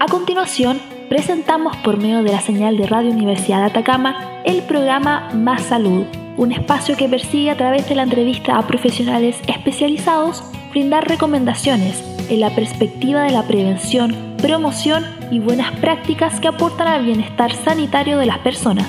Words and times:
A 0.00 0.06
continuación, 0.06 0.80
presentamos 1.08 1.76
por 1.78 1.96
medio 1.96 2.22
de 2.22 2.30
la 2.30 2.40
señal 2.40 2.76
de 2.76 2.86
Radio 2.86 3.10
Universidad 3.10 3.58
de 3.58 3.66
Atacama 3.66 4.40
el 4.44 4.62
programa 4.62 5.28
Más 5.34 5.62
Salud, 5.62 6.04
un 6.36 6.52
espacio 6.52 6.96
que 6.96 7.08
persigue 7.08 7.50
a 7.50 7.56
través 7.56 7.88
de 7.88 7.96
la 7.96 8.04
entrevista 8.04 8.56
a 8.56 8.66
profesionales 8.68 9.40
especializados 9.48 10.44
brindar 10.70 11.08
recomendaciones 11.08 12.00
en 12.28 12.38
la 12.38 12.50
perspectiva 12.50 13.24
de 13.24 13.32
la 13.32 13.42
prevención, 13.42 14.36
promoción 14.40 15.04
y 15.32 15.40
buenas 15.40 15.72
prácticas 15.80 16.38
que 16.38 16.46
aportan 16.46 16.86
al 16.86 17.04
bienestar 17.04 17.52
sanitario 17.52 18.18
de 18.18 18.26
las 18.26 18.38
personas. 18.38 18.86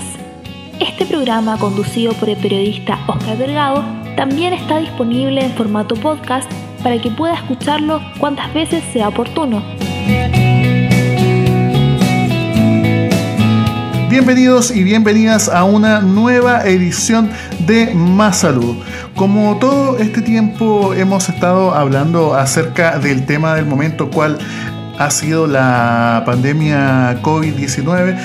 Este 0.80 1.07
programa, 1.07 1.57
conducido 1.57 2.14
por 2.14 2.30
el 2.30 2.38
periodista 2.38 3.00
Oscar 3.07 3.36
Delgado, 3.36 3.84
también 4.16 4.54
está 4.54 4.78
disponible 4.78 5.44
en 5.44 5.54
formato 5.54 5.96
podcast 5.96 6.50
para 6.84 7.02
que 7.02 7.10
pueda 7.10 7.34
escucharlo 7.34 8.00
cuantas 8.20 8.54
veces 8.54 8.84
sea 8.94 9.07
oportuno. 9.07 9.64
Bienvenidos 14.10 14.72
y 14.72 14.84
bienvenidas 14.84 15.50
a 15.50 15.66
una 15.66 16.02
nueva 16.02 16.64
edición 16.64 17.30
de 17.68 17.94
Más 17.94 18.40
Salud. 18.40 18.76
Como 19.16 19.60
todo 19.60 20.00
este 20.00 20.24
tiempo 20.24 20.96
hemos 20.96 21.30
estado 21.30 21.76
hablando 21.76 22.34
acerca 22.34 22.98
del 22.98 23.28
tema 23.28 23.54
del 23.54 23.68
momento, 23.68 24.10
cual 24.10 24.40
ha 24.98 25.12
sido 25.12 25.46
la 25.46 26.24
pandemia 26.26 27.22
COVID-19 27.22 28.18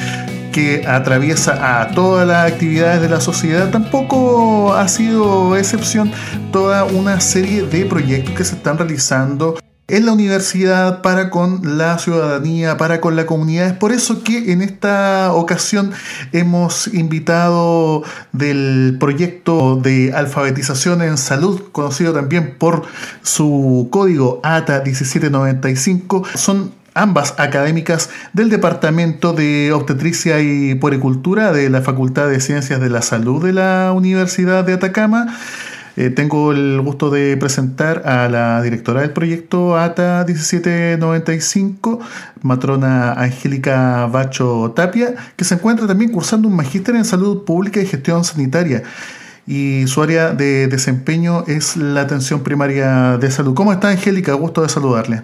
que 0.52 0.86
atraviesa 0.86 1.82
a 1.82 1.88
todas 1.88 2.26
las 2.26 2.50
actividades 2.50 3.02
de 3.02 3.10
la 3.10 3.20
sociedad, 3.20 3.68
tampoco 3.68 4.72
ha 4.72 4.88
sido 4.88 5.54
excepción 5.54 6.10
toda 6.50 6.84
una 6.84 7.20
serie 7.20 7.60
de 7.60 7.84
proyectos 7.84 8.34
que 8.34 8.44
se 8.44 8.54
están 8.54 8.78
realizando 8.78 9.58
en 9.86 10.06
la 10.06 10.12
universidad, 10.12 11.02
para 11.02 11.28
con 11.28 11.76
la 11.76 11.98
ciudadanía, 11.98 12.78
para 12.78 13.00
con 13.00 13.16
la 13.16 13.26
comunidad. 13.26 13.66
Es 13.66 13.72
por 13.74 13.92
eso 13.92 14.22
que 14.22 14.52
en 14.52 14.62
esta 14.62 15.32
ocasión 15.32 15.92
hemos 16.32 16.88
invitado 16.88 18.02
del 18.32 18.96
proyecto 18.98 19.76
de 19.76 20.12
alfabetización 20.14 21.02
en 21.02 21.18
salud, 21.18 21.60
conocido 21.72 22.14
también 22.14 22.54
por 22.58 22.84
su 23.22 23.88
código 23.90 24.40
ATA 24.42 24.82
1795. 24.82 26.24
Son 26.34 26.72
ambas 26.94 27.34
académicas 27.38 28.08
del 28.32 28.48
Departamento 28.48 29.32
de 29.32 29.72
Obstetricia 29.72 30.40
y 30.40 30.74
Puericultura 30.76 31.52
de 31.52 31.68
la 31.68 31.82
Facultad 31.82 32.28
de 32.28 32.40
Ciencias 32.40 32.80
de 32.80 32.88
la 32.88 33.02
Salud 33.02 33.44
de 33.44 33.52
la 33.52 33.92
Universidad 33.94 34.64
de 34.64 34.74
Atacama. 34.74 35.36
Eh, 35.96 36.10
tengo 36.10 36.50
el 36.50 36.80
gusto 36.80 37.08
de 37.08 37.36
presentar 37.36 38.02
a 38.06 38.28
la 38.28 38.60
directora 38.62 39.02
del 39.02 39.12
proyecto 39.12 39.76
ATA 39.76 40.24
1795, 40.26 42.00
matrona 42.42 43.12
Angélica 43.12 44.06
Bacho 44.06 44.72
Tapia, 44.74 45.14
que 45.36 45.44
se 45.44 45.54
encuentra 45.54 45.86
también 45.86 46.10
cursando 46.10 46.48
un 46.48 46.56
magíster 46.56 46.96
en 46.96 47.04
salud 47.04 47.44
pública 47.44 47.80
y 47.80 47.86
gestión 47.86 48.24
sanitaria. 48.24 48.82
Y 49.46 49.86
su 49.86 50.02
área 50.02 50.32
de 50.32 50.66
desempeño 50.66 51.44
es 51.46 51.76
la 51.76 52.00
atención 52.00 52.42
primaria 52.42 53.18
de 53.18 53.30
salud. 53.30 53.54
¿Cómo 53.54 53.72
está 53.72 53.90
Angélica? 53.90 54.32
Gusto 54.34 54.62
de 54.62 54.68
saludarle. 54.68 55.22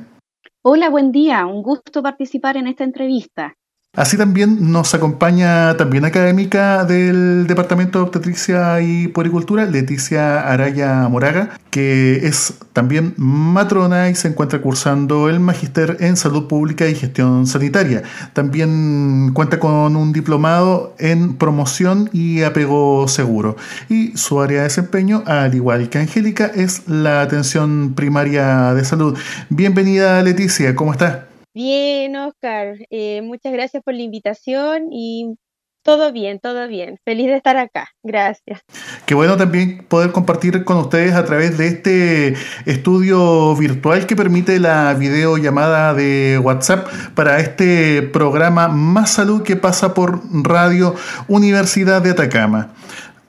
Hola, 0.63 0.91
buen 0.91 1.11
día. 1.11 1.47
Un 1.47 1.63
gusto 1.63 2.03
participar 2.03 2.57
en 2.59 2.67
esta 2.67 2.85
entrevista. 2.85 3.55
Así 3.97 4.17
también 4.17 4.71
nos 4.71 4.95
acompaña 4.95 5.77
también 5.77 6.05
académica 6.05 6.85
del 6.85 7.49
Departamento 7.49 7.99
de 7.99 8.05
Obstetricia 8.05 8.81
y 8.81 9.09
Puericultura, 9.09 9.67
Leticia 9.67 10.49
Araya 10.49 11.09
Moraga, 11.09 11.59
que 11.71 12.25
es 12.25 12.55
también 12.73 13.15
matrona 13.17 14.09
y 14.09 14.15
se 14.15 14.29
encuentra 14.29 14.61
cursando 14.61 15.29
el 15.29 15.41
Magíster 15.41 15.97
en 15.99 16.17
Salud 16.17 16.47
Pública 16.47 16.87
y 16.87 16.95
Gestión 16.95 17.49
Sanitaria. 17.49 18.05
También 18.33 19.33
cuenta 19.35 19.59
con 19.59 19.97
un 19.97 20.13
diplomado 20.13 20.95
en 21.01 21.35
promoción 21.35 22.11
y 22.13 22.43
apego 22.43 23.09
seguro. 23.09 23.57
Y 23.89 24.17
su 24.17 24.41
área 24.41 24.59
de 24.59 24.65
desempeño, 24.69 25.25
al 25.27 25.53
igual 25.53 25.89
que 25.89 25.99
Angélica, 25.99 26.47
es 26.47 26.87
la 26.87 27.23
atención 27.23 27.95
primaria 27.97 28.73
de 28.73 28.85
salud. 28.85 29.19
Bienvenida 29.49 30.23
Leticia, 30.23 30.77
¿cómo 30.77 30.93
estás? 30.93 31.30
Bien, 31.53 32.15
Oscar, 32.17 32.77
eh, 32.91 33.23
muchas 33.23 33.53
gracias 33.53 33.83
por 33.83 33.95
la 33.95 34.03
invitación 34.03 34.89
y 34.93 35.35
todo 35.83 36.13
bien, 36.13 36.39
todo 36.41 36.69
bien. 36.69 36.99
Feliz 37.05 37.27
de 37.27 37.37
estar 37.37 37.57
acá. 37.57 37.89
Gracias. 38.03 38.61
Qué 39.07 39.15
bueno 39.15 39.37
también 39.37 39.85
poder 39.89 40.13
compartir 40.13 40.65
con 40.65 40.77
ustedes 40.77 41.15
a 41.15 41.25
través 41.25 41.57
de 41.57 41.67
este 41.69 42.35
estudio 42.67 43.57
virtual 43.57 44.07
que 44.07 44.15
permite 44.15 44.61
la 44.61 44.95
videollamada 44.95 45.95
de 45.95 46.39
WhatsApp 46.39 46.87
para 47.15 47.41
este 47.41 48.03
programa 48.03 48.69
Más 48.69 49.11
Salud 49.11 49.43
que 49.43 49.57
pasa 49.57 49.95
por 49.95 50.21
Radio 50.45 50.95
Universidad 51.29 52.03
de 52.03 52.11
Atacama. 52.11 52.75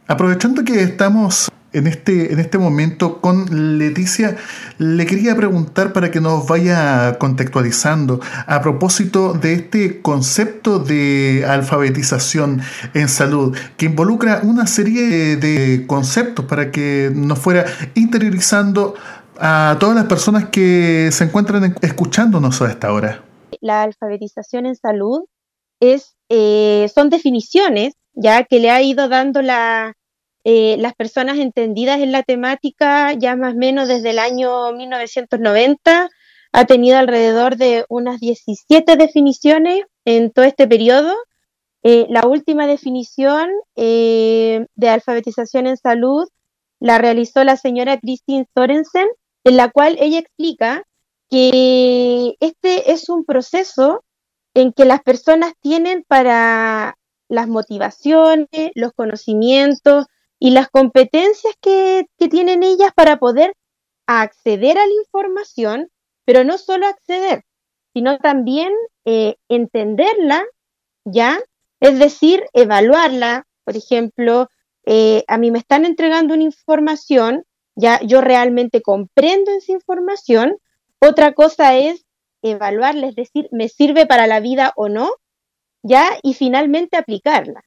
Aprovechando 0.07 0.63
que 0.65 0.83
estamos 0.83 1.50
en 1.73 1.87
este, 1.87 2.33
en 2.33 2.39
este 2.39 2.57
momento 2.57 3.21
con 3.21 3.77
Leticia. 3.77 4.37
Le 4.77 5.05
quería 5.05 5.35
preguntar 5.35 5.93
para 5.93 6.11
que 6.11 6.21
nos 6.21 6.47
vaya 6.47 7.17
contextualizando 7.19 8.19
a 8.47 8.61
propósito 8.61 9.33
de 9.33 9.53
este 9.53 10.01
concepto 10.01 10.79
de 10.79 11.45
alfabetización 11.47 12.61
en 12.93 13.07
salud 13.07 13.55
que 13.77 13.85
involucra 13.85 14.41
una 14.43 14.67
serie 14.67 15.37
de 15.37 15.85
conceptos 15.87 16.45
para 16.45 16.71
que 16.71 17.11
nos 17.13 17.39
fuera 17.39 17.65
interiorizando 17.95 18.95
a 19.39 19.77
todas 19.79 19.95
las 19.95 20.05
personas 20.05 20.49
que 20.49 21.09
se 21.11 21.23
encuentran 21.23 21.75
escuchándonos 21.81 22.61
a 22.61 22.69
esta 22.69 22.93
hora. 22.93 23.23
La 23.59 23.83
alfabetización 23.83 24.65
en 24.65 24.75
salud 24.75 25.25
es, 25.79 26.15
eh, 26.29 26.89
son 26.93 27.09
definiciones 27.09 27.93
ya 28.13 28.43
que 28.43 28.59
le 28.59 28.69
ha 28.69 28.81
ido 28.81 29.07
dando 29.07 29.41
la, 29.41 29.95
eh, 30.43 30.77
las 30.79 30.95
personas 30.95 31.37
entendidas 31.37 31.99
en 31.99 32.11
la 32.11 32.23
temática 32.23 33.13
ya 33.13 33.35
más 33.35 33.53
o 33.53 33.57
menos 33.57 33.87
desde 33.87 34.09
el 34.09 34.19
año 34.19 34.71
1990 34.71 36.09
ha 36.53 36.65
tenido 36.65 36.97
alrededor 36.97 37.57
de 37.57 37.85
unas 37.89 38.19
17 38.19 38.95
definiciones 38.97 39.83
en 40.05 40.31
todo 40.31 40.45
este 40.45 40.67
periodo. 40.67 41.13
Eh, 41.83 42.07
la 42.09 42.27
última 42.27 42.67
definición 42.67 43.49
eh, 43.75 44.65
de 44.75 44.89
alfabetización 44.89 45.67
en 45.67 45.77
salud 45.77 46.27
la 46.79 46.97
realizó 46.97 47.43
la 47.43 47.57
señora 47.57 47.99
Christine 47.99 48.47
Sorensen, 48.53 49.07
en 49.43 49.57
la 49.57 49.69
cual 49.69 49.97
ella 49.99 50.19
explica 50.19 50.83
que 51.29 52.35
este 52.39 52.91
es 52.91 53.09
un 53.09 53.23
proceso 53.23 54.03
en 54.53 54.73
que 54.73 54.85
las 54.85 55.01
personas 55.01 55.53
tienen 55.61 56.03
para 56.07 56.97
las 57.29 57.47
motivaciones, 57.47 58.71
los 58.75 58.91
conocimientos, 58.91 60.05
y 60.43 60.49
las 60.49 60.69
competencias 60.69 61.53
que, 61.61 62.07
tienen 62.17 62.63
ellas 62.63 62.89
para 62.95 63.17
poder 63.17 63.53
acceder 64.07 64.79
a 64.79 64.87
la 64.87 64.93
información, 64.93 65.89
pero 66.25 66.43
no 66.43 66.57
solo 66.57 66.87
acceder, 66.87 67.43
sino 67.93 68.17
también 68.17 68.73
eh, 69.05 69.35
entenderla, 69.49 70.43
¿ya? 71.05 71.39
Es 71.79 71.99
decir, 71.99 72.43
evaluarla. 72.53 73.45
Por 73.63 73.77
ejemplo, 73.77 74.49
eh, 74.87 75.23
a 75.27 75.37
mí 75.37 75.51
me 75.51 75.59
están 75.59 75.85
entregando 75.85 76.33
una 76.33 76.43
información, 76.43 77.43
ya 77.75 77.99
yo 78.01 78.19
realmente 78.19 78.81
comprendo 78.81 79.51
esa 79.51 79.73
información. 79.73 80.57
Otra 80.99 81.33
cosa 81.33 81.77
es 81.77 82.03
evaluarla, 82.41 83.09
es 83.09 83.15
decir, 83.15 83.47
me 83.51 83.69
sirve 83.69 84.07
para 84.07 84.25
la 84.25 84.39
vida 84.39 84.73
o 84.75 84.89
no, 84.89 85.11
¿ya? 85.83 86.09
Y 86.23 86.33
finalmente 86.33 86.97
aplicarla. 86.97 87.61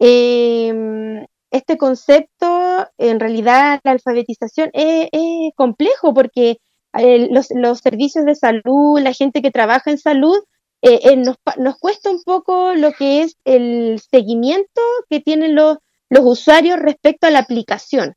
Eh, 0.00 1.24
este 1.54 1.78
concepto, 1.78 2.88
en 2.98 3.20
realidad 3.20 3.80
la 3.84 3.92
alfabetización 3.92 4.70
es, 4.72 5.08
complejo 5.56 6.12
porque 6.12 6.58
eh, 6.98 7.28
los, 7.30 7.78
servicios 7.78 8.24
de 8.24 8.34
salud, 8.34 9.00
la 9.00 9.12
gente 9.12 9.40
que 9.40 9.52
trabaja 9.52 9.90
en 9.90 9.98
salud, 9.98 10.36
eh, 10.82 11.00
eh, 11.04 11.16
nos, 11.16 11.36
nos, 11.56 11.78
cuesta 11.78 12.10
un 12.10 12.22
poco 12.24 12.74
lo 12.74 12.92
que 12.92 13.22
es 13.22 13.36
el 13.44 14.00
seguimiento 14.00 14.80
que 15.08 15.20
tienen 15.20 15.54
los, 15.54 15.78
los 16.10 16.24
usuarios 16.24 16.78
respecto 16.80 17.28
a 17.28 17.30
la 17.30 17.38
aplicación 17.38 18.14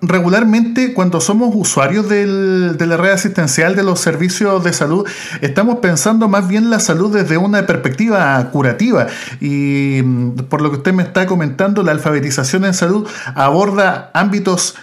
regularmente 0.00 0.94
cuando 0.94 1.20
somos 1.20 1.54
usuarios 1.54 2.08
de 2.08 2.86
la 2.86 2.96
red 2.96 3.10
asistencial 3.10 3.76
de 3.76 3.82
los 3.82 4.00
servicios 4.00 4.62
de 4.64 4.72
salud, 4.72 5.08
estamos 5.40 5.78
pensando 5.78 6.28
más 6.28 6.48
bien 6.48 6.70
la 6.70 6.80
salud 6.80 7.14
desde 7.14 7.36
una 7.36 7.66
perspectiva 7.66 8.50
curativa. 8.50 9.06
Y 9.40 10.00
mm, 10.02 10.34
por 10.48 10.62
lo 10.62 10.70
que 10.70 10.78
usted 10.78 10.92
me 10.92 11.02
está 11.02 11.26
comentando, 11.26 11.82
la 11.82 11.92
alfabetización 11.92 12.64
en 12.64 12.74
salud 12.74 13.08
aborda 13.34 14.10
ámbitos 14.14 14.76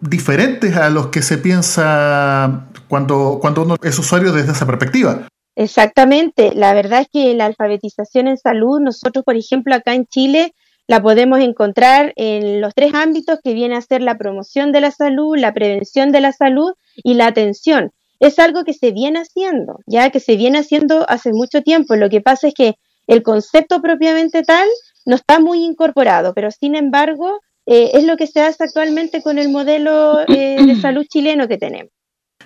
diferentes 0.00 0.76
a 0.76 0.90
los 0.90 1.08
que 1.08 1.22
se 1.22 1.38
piensa 1.38 2.66
cuando, 2.88 3.38
cuando 3.40 3.62
uno 3.62 3.76
es 3.82 3.98
usuario 3.98 4.32
desde 4.32 4.52
esa 4.52 4.66
perspectiva. 4.66 5.26
Exactamente, 5.56 6.52
la 6.54 6.74
verdad 6.74 7.02
es 7.02 7.08
que 7.12 7.32
la 7.34 7.46
alfabetización 7.46 8.26
en 8.26 8.36
salud, 8.36 8.80
nosotros 8.80 9.24
por 9.24 9.36
ejemplo 9.36 9.74
acá 9.74 9.94
en 9.94 10.06
Chile, 10.06 10.52
la 10.86 11.02
podemos 11.02 11.40
encontrar 11.40 12.12
en 12.16 12.60
los 12.60 12.74
tres 12.74 12.94
ámbitos 12.94 13.38
que 13.42 13.54
viene 13.54 13.76
a 13.76 13.80
ser 13.80 14.02
la 14.02 14.18
promoción 14.18 14.72
de 14.72 14.80
la 14.80 14.90
salud, 14.90 15.36
la 15.36 15.52
prevención 15.52 16.12
de 16.12 16.20
la 16.20 16.32
salud 16.32 16.72
y 16.96 17.14
la 17.14 17.26
atención. 17.26 17.92
es 18.20 18.38
algo 18.38 18.64
que 18.64 18.72
se 18.72 18.92
viene 18.92 19.20
haciendo, 19.20 19.80
ya 19.86 20.10
que 20.10 20.20
se 20.20 20.36
viene 20.36 20.58
haciendo 20.58 21.04
hace 21.10 21.32
mucho 21.32 21.62
tiempo. 21.62 21.96
Lo 21.96 22.08
que 22.08 22.20
pasa 22.20 22.48
es 22.48 22.54
que 22.54 22.74
el 23.06 23.22
concepto 23.22 23.82
propiamente 23.82 24.42
tal 24.42 24.68
no 25.04 25.16
está 25.16 25.40
muy 25.40 25.64
incorporado, 25.64 26.32
pero 26.32 26.50
sin 26.50 26.74
embargo 26.74 27.40
eh, 27.66 27.90
es 27.94 28.04
lo 28.04 28.16
que 28.16 28.26
se 28.26 28.40
hace 28.40 28.64
actualmente 28.64 29.22
con 29.22 29.38
el 29.38 29.48
modelo 29.50 30.20
eh, 30.28 30.64
de 30.64 30.76
salud 30.80 31.04
chileno 31.08 31.48
que 31.48 31.58
tenemos. 31.58 31.90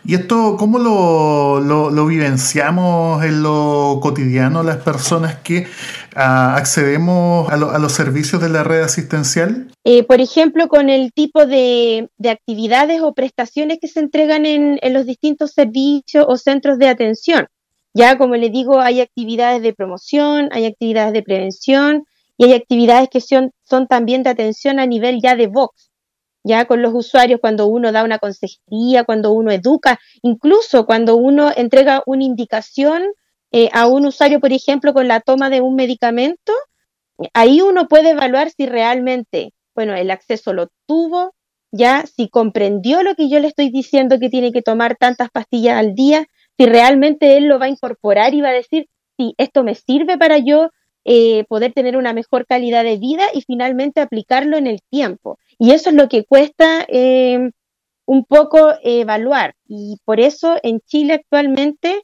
¿Y 0.05 0.15
esto 0.15 0.57
cómo 0.57 0.79
lo, 0.79 1.61
lo, 1.61 2.07
vivenciamos 2.07 3.25
en 3.25 3.43
lo 3.43 3.99
cotidiano 4.01 4.63
las 4.63 4.79
personas 4.79 5.37
que 5.43 5.67
ah, 6.19 6.57
accedemos 6.57 7.51
a, 7.51 7.57
los 7.57 7.93
servicios 7.93 8.43
de 8.43 8.49
la 8.49 8.65
red 8.65 8.83
asistencial? 8.83 9.71
Eh, 9.85 10.03
por 10.03 10.21
ejemplo, 10.21 10.69
con 10.69 10.91
el 10.91 11.13
tipo 11.13 11.47
de, 11.47 12.11
actividades 12.29 13.01
o 13.01 13.15
prestaciones 13.15 13.79
que 13.81 13.89
se 13.89 14.01
entregan 14.01 14.45
en, 14.45 14.79
los 14.93 15.07
distintos 15.07 15.53
servicios 15.53 16.27
o 16.29 16.37
centros 16.37 16.79
de 16.79 16.89
atención. 16.89 17.47
Ya, 17.95 18.19
como 18.19 18.37
les 18.37 18.53
digo, 18.53 18.81
hay 18.81 19.01
actividades 19.01 19.63
de 19.63 19.73
promoción, 19.73 20.49
hay 20.53 20.67
actividades 20.67 21.13
de 21.13 21.23
prevención 21.23 22.05
y 22.37 22.45
hay 22.45 22.53
actividades 22.55 23.09
que 23.09 23.21
son, 23.21 23.53
son 23.65 23.87
también 23.87 24.23
de 24.23 24.31
atención 24.31 24.79
a 24.79 24.87
nivel 24.87 25.21
ya 25.23 25.37
de 25.37 25.47
Vox 25.47 25.89
ya 26.45 26.65
con 26.65 26.83
los 26.83 26.95
usuarios 26.95 27.41
cuando 27.41 27.67
uno 27.67 27.93
da 27.93 28.05
una 28.05 28.19
consejería, 28.19 29.05
cuando 29.05 29.33
uno 29.33 29.51
educa, 29.51 29.99
incluso 30.23 30.87
cuando 30.87 31.17
uno 31.17 31.53
entrega 31.55 32.03
una 32.07 32.25
indicación 32.25 33.03
eh, 33.53 33.71
a 33.73 33.87
un 33.87 34.07
usuario, 34.07 34.41
por 34.41 34.53
ejemplo, 34.53 34.93
con 34.93 35.09
la 35.09 35.21
toma 35.21 35.51
de 35.51 35.61
un 35.61 35.75
medicamento, 35.75 36.53
ahí 37.35 37.61
uno 37.61 37.89
puede 37.89 38.11
evaluar 38.11 38.51
si 38.51 38.67
realmente, 38.67 39.53
bueno, 39.75 39.95
el 39.95 40.11
acceso 40.11 40.53
lo 40.53 40.69
tuvo, 40.87 41.35
ya 41.73 42.05
si 42.07 42.29
comprendió 42.29 43.03
lo 43.03 43.15
que 43.15 43.29
yo 43.29 43.41
le 43.41 43.49
estoy 43.49 43.71
diciendo 43.71 44.19
que 44.19 44.31
tiene 44.31 44.53
que 44.53 44.63
tomar 44.63 44.97
tantas 44.97 45.31
pastillas 45.31 45.79
al 45.79 45.95
día, 45.95 46.27
si 46.57 46.67
realmente 46.67 47.37
él 47.37 47.45
lo 47.47 47.59
va 47.59 47.67
a 47.67 47.71
incorporar 47.71 48.35
y 48.35 48.41
va 48.41 48.49
a 48.49 48.53
decir, 48.53 48.89
si 49.17 49.35
esto 49.39 49.65
me 49.65 49.75
sirve 49.75 50.19
para 50.19 50.39
yo 50.39 50.71
eh, 51.05 51.45
poder 51.49 51.73
tener 51.73 51.97
una 51.97 52.13
mejor 52.13 52.47
calidad 52.47 52.85
de 52.85 52.99
vida 52.99 53.25
y 53.33 53.43
finalmente 53.43 54.01
aplicarlo 54.01 54.57
en 54.57 54.67
el 54.67 54.81
tiempo. 54.91 55.39
Y 55.59 55.71
eso 55.71 55.91
es 55.91 55.97
lo 55.97 56.09
que 56.09 56.25
cuesta 56.25 56.85
eh, 56.89 57.51
un 58.07 58.25
poco 58.25 58.75
evaluar. 58.83 59.55
Y 59.67 59.99
por 60.05 60.21
eso 60.21 60.57
en 60.63 60.81
Chile 60.81 61.15
actualmente 61.15 62.03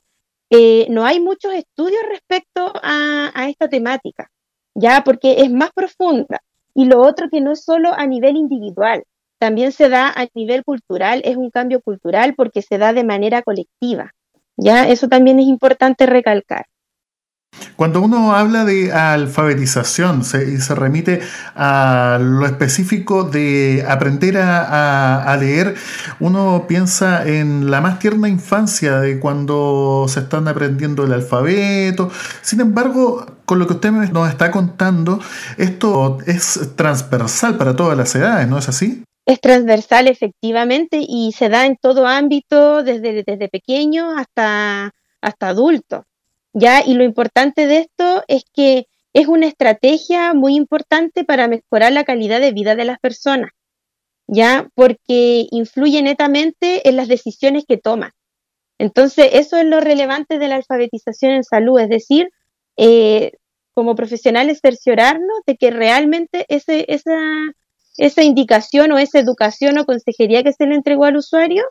eh, 0.56 0.86
no 0.88 1.04
hay 1.04 1.18
muchos 1.18 1.52
estudios 1.52 2.00
respecto 2.08 2.72
a, 2.80 3.32
esta 3.48 3.68
temática, 3.68 4.30
ya 4.72 5.02
porque 5.04 5.40
es 5.40 5.50
más 5.50 5.72
profunda. 5.72 6.40
Y 6.76 6.84
lo 6.84 7.02
otro 7.02 7.28
que 7.28 7.40
no 7.40 7.52
es 7.52 7.64
solo 7.64 7.92
a 7.92 8.06
nivel 8.06 8.36
individual, 8.36 9.02
también 9.38 9.72
se 9.72 9.88
da 9.88 10.08
a 10.08 10.28
nivel 10.32 10.62
cultural, 10.64 11.22
es 11.24 11.36
un 11.36 11.50
cambio 11.50 11.80
cultural 11.80 12.34
porque 12.36 12.62
se 12.62 12.78
da 12.78 12.92
de 12.92 13.02
manera 13.02 13.42
colectiva. 13.42 14.12
Ya, 14.56 14.88
eso 14.88 15.08
también 15.08 15.40
es 15.40 15.46
importante 15.46 16.06
recalcar. 16.06 16.66
Cuando 17.76 18.00
uno 18.00 18.34
habla 18.34 18.64
de 18.64 18.92
alfabetización 18.92 20.20
y 20.20 20.60
se 20.60 20.74
remite 20.74 21.20
a 21.56 22.18
lo 22.20 22.46
específico 22.46 23.24
de 23.24 23.84
aprender 23.88 24.36
a, 24.38 25.36
leer, 25.40 25.74
uno 26.20 26.66
piensa 26.68 27.26
en 27.26 27.70
la 27.70 27.80
más 27.80 27.98
tierna 27.98 28.28
infancia 28.28 29.00
de 29.00 29.18
cuando 29.18 30.06
se 30.08 30.20
están 30.20 30.46
aprendiendo 30.46 31.04
el 31.04 31.12
alfabeto. 31.12 32.10
Sin 32.42 32.60
embargo, 32.60 33.26
con 33.44 33.58
lo 33.58 33.66
que 33.66 33.74
usted 33.74 33.90
nos 33.90 34.28
está 34.28 34.52
contando, 34.52 35.18
esto 35.58 36.18
es 36.26 36.70
transversal 36.76 37.56
para 37.56 37.74
todas 37.74 37.98
las 37.98 38.14
edades, 38.14 38.46
¿no 38.46 38.58
es 38.58 38.68
así? 38.68 39.02
Es 39.26 39.40
transversal 39.40 40.06
efectivamente 40.06 41.00
y 41.00 41.32
se 41.32 41.48
da 41.48 41.66
en 41.66 41.76
todo 41.76 42.06
ámbito, 42.06 42.84
desde, 42.84 43.24
desde 43.26 43.48
pequeño 43.48 44.16
hasta, 44.16 44.92
hasta 45.20 45.48
adulto. 45.48 46.04
¿Ya? 46.54 46.82
Y 46.86 46.94
lo 46.94 47.04
importante 47.04 47.66
de 47.66 47.78
esto 47.78 48.24
es 48.28 48.44
que 48.54 48.86
es 49.12 49.28
una 49.28 49.46
estrategia 49.46 50.32
muy 50.32 50.56
importante 50.56 51.24
para 51.24 51.48
mejorar 51.48 51.92
la 51.92 52.04
calidad 52.04 52.40
de 52.40 52.52
vida 52.52 52.74
de 52.74 52.84
las 52.84 52.98
personas, 52.98 53.50
¿ya? 54.26 54.68
Porque 54.74 55.46
influye 55.50 56.02
netamente 56.02 56.88
en 56.88 56.96
las 56.96 57.08
decisiones 57.08 57.64
que 57.66 57.76
toman. 57.76 58.12
Entonces, 58.78 59.30
eso 59.34 59.56
es 59.56 59.66
lo 59.66 59.80
relevante 59.80 60.38
de 60.38 60.48
la 60.48 60.56
alfabetización 60.56 61.32
en 61.32 61.44
salud, 61.44 61.78
es 61.78 61.88
decir, 61.88 62.30
eh, 62.76 63.32
como 63.72 63.94
profesionales 63.94 64.60
cerciorarnos 64.62 65.38
de 65.46 65.56
que 65.56 65.70
realmente 65.70 66.46
esa, 66.48 66.72
esa 67.96 68.22
indicación 68.22 68.92
o 68.92 68.98
esa 68.98 69.18
educación 69.18 69.78
o 69.78 69.84
consejería 69.84 70.42
que 70.42 70.52
se 70.52 70.66
le 70.66 70.74
entregó 70.74 71.04
al 71.04 71.16
usuario, 71.16 71.64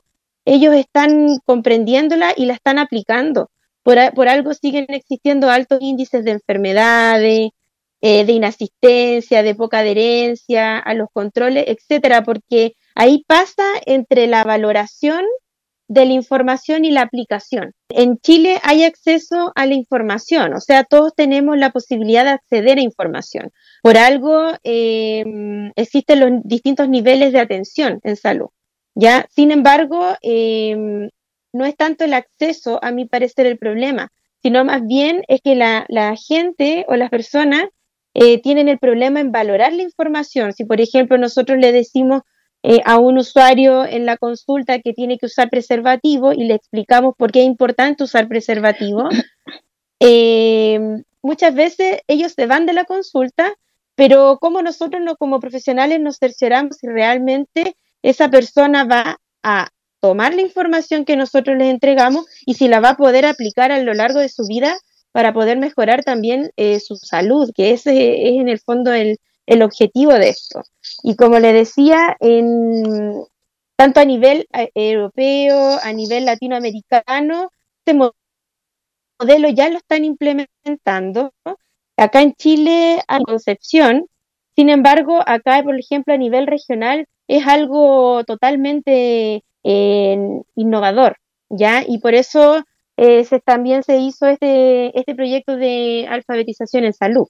ellos 0.45 0.75
están 0.75 1.39
comprendiéndola 1.45 2.33
y 2.35 2.45
la 2.45 2.53
están 2.53 2.79
aplicando 2.79 3.49
por, 3.83 4.27
algo 4.27 4.53
siguen 4.53 4.85
existiendo 4.89 5.49
altos 5.49 5.79
índices 5.81 6.23
de 6.23 6.31
enfermedades, 6.31 7.49
eh, 8.01 8.25
de 8.25 8.31
inasistencia, 8.31 9.43
de 9.43 9.55
poca 9.55 9.79
adherencia 9.79 10.77
a 10.77 10.93
los 10.93 11.07
controles, 11.13 11.65
etcétera, 11.67 12.23
porque 12.23 12.73
ahí 12.95 13.23
pasa 13.27 13.63
entre 13.85 14.27
la 14.27 14.43
valoración 14.43 15.23
de 15.87 16.05
la 16.05 16.13
información 16.13 16.85
y 16.85 16.91
la 16.91 17.01
aplicación. 17.01 17.73
En 17.89 18.17
Chile 18.17 18.59
hay 18.63 18.83
acceso 18.83 19.51
a 19.55 19.65
la 19.65 19.73
información, 19.73 20.53
o 20.53 20.59
sea, 20.59 20.85
todos 20.85 21.13
tenemos 21.15 21.57
la 21.57 21.71
posibilidad 21.71 22.23
de 22.23 22.31
acceder 22.31 22.77
a 22.77 22.81
información. 22.81 23.51
Por 23.81 23.97
algo 23.97 24.53
eh, 24.63 25.23
existen 25.75 26.19
los 26.19 26.31
distintos 26.43 26.89
niveles 26.89 27.33
de 27.33 27.39
atención 27.39 27.99
en 28.03 28.15
salud. 28.15 28.47
Ya, 28.95 29.27
sin 29.29 29.51
embargo, 29.51 30.15
eh, 30.21 31.09
no 31.53 31.65
es 31.65 31.77
tanto 31.77 32.03
el 32.03 32.13
acceso, 32.13 32.79
a 32.83 32.91
mi 32.91 33.05
parecer, 33.05 33.45
el 33.45 33.57
problema, 33.57 34.11
sino 34.41 34.65
más 34.65 34.85
bien 34.85 35.23
es 35.27 35.41
que 35.41 35.55
la, 35.55 36.15
gente 36.17 36.85
o 36.89 36.95
las 36.95 37.09
personas 37.09 37.65
eh, 38.13 38.41
tienen 38.41 38.67
el 38.67 38.79
problema 38.79 39.21
en 39.21 39.31
valorar 39.31 39.71
la 39.73 39.83
información. 39.83 40.53
Si, 40.53 40.65
por 40.65 40.81
ejemplo, 40.81 41.17
nosotros 41.17 41.57
le 41.59 41.71
decimos 41.71 42.23
eh, 42.63 42.81
a 42.85 42.97
un 42.97 43.17
usuario 43.17 43.85
en 43.85 44.05
la 44.05 44.17
consulta 44.17 44.79
que 44.79 44.93
tiene 44.93 45.17
que 45.17 45.27
usar 45.27 45.49
preservativo 45.49 46.33
y 46.33 46.43
le 46.43 46.55
explicamos 46.55 47.13
por 47.17 47.31
qué 47.31 47.41
es 47.41 47.45
importante 47.45 48.03
usar 48.03 48.27
preservativo, 48.27 49.07
eh, 49.99 50.79
muchas 51.21 51.55
veces 51.55 52.01
ellos 52.07 52.33
se 52.33 52.45
van 52.45 52.65
de 52.65 52.73
la 52.73 52.85
consulta, 52.85 53.53
pero 53.95 54.37
como 54.41 54.61
nosotros 54.61 55.01
no, 55.03 55.15
como 55.15 55.39
profesionales 55.39 55.99
nos 56.01 56.17
cercioramos 56.17 56.77
si 56.77 56.87
realmente 56.87 57.75
esa 58.01 58.29
persona 58.29 58.83
va 58.83 59.17
a 59.43 59.69
tomar 60.03 60.35
la 60.35 60.41
información 60.41 61.05
que 61.05 61.15
nosotros 61.15 61.57
les 61.57 61.69
entregamos 61.69 62.25
y 62.45 62.55
si 62.55 62.67
la 62.67 62.81
va 62.81 62.89
a 62.89 62.97
poder 62.97 63.25
aplicar 63.25 63.71
a 63.71 63.81
lo 63.81 63.93
largo 63.93 64.19
de 64.19 64.27
su 64.27 64.43
vida 64.45 64.77
para 65.13 65.31
poder 65.31 65.57
mejorar 65.57 66.03
también 66.03 66.51
eh, 66.57 66.81
su 66.81 66.97
salud, 66.97 67.49
que 67.55 67.71
ese 67.71 68.27
es 68.27 68.35
en 68.35 68.49
el 68.49 68.59
fondo 68.59 68.91
el, 68.91 69.17
objetivo 69.61 70.11
de 70.11 70.27
esto. 70.27 70.61
Y 71.03 71.15
como 71.15 71.39
le 71.39 71.53
decía, 71.53 72.17
en, 72.19 73.13
tanto 73.77 74.01
a 74.01 74.05
nivel 74.05 74.45
eh, 74.51 74.71
europeo, 74.75 75.79
a 75.81 75.93
nivel 75.93 76.25
latinoamericano, 76.25 77.49
este 77.85 77.97
modelo 77.97 79.49
ya 79.51 79.69
lo 79.69 79.77
están 79.77 80.03
implementando. 80.03 81.33
Acá 81.95 82.21
en 82.21 82.33
Chile, 82.33 83.01
a 83.07 83.21
Concepción, 83.21 84.07
sin 84.53 84.69
embargo, 84.69 85.21
acá, 85.25 85.63
por 85.63 85.79
ejemplo, 85.79 86.13
a 86.13 86.17
nivel 86.17 86.45
regional, 86.45 87.07
es 87.29 87.47
algo 87.47 88.25
totalmente 88.25 89.45
innovador, 89.63 91.17
¿ya? 91.49 91.83
Y 91.87 91.99
por 91.99 92.13
eso 92.13 92.63
eh, 92.97 93.25
también 93.45 93.83
se 93.83 93.97
hizo 93.97 94.27
este, 94.27 94.97
este 94.97 95.15
proyecto 95.15 95.55
de 95.57 96.07
alfabetización 96.09 96.83
en 96.85 96.93
salud. 96.93 97.27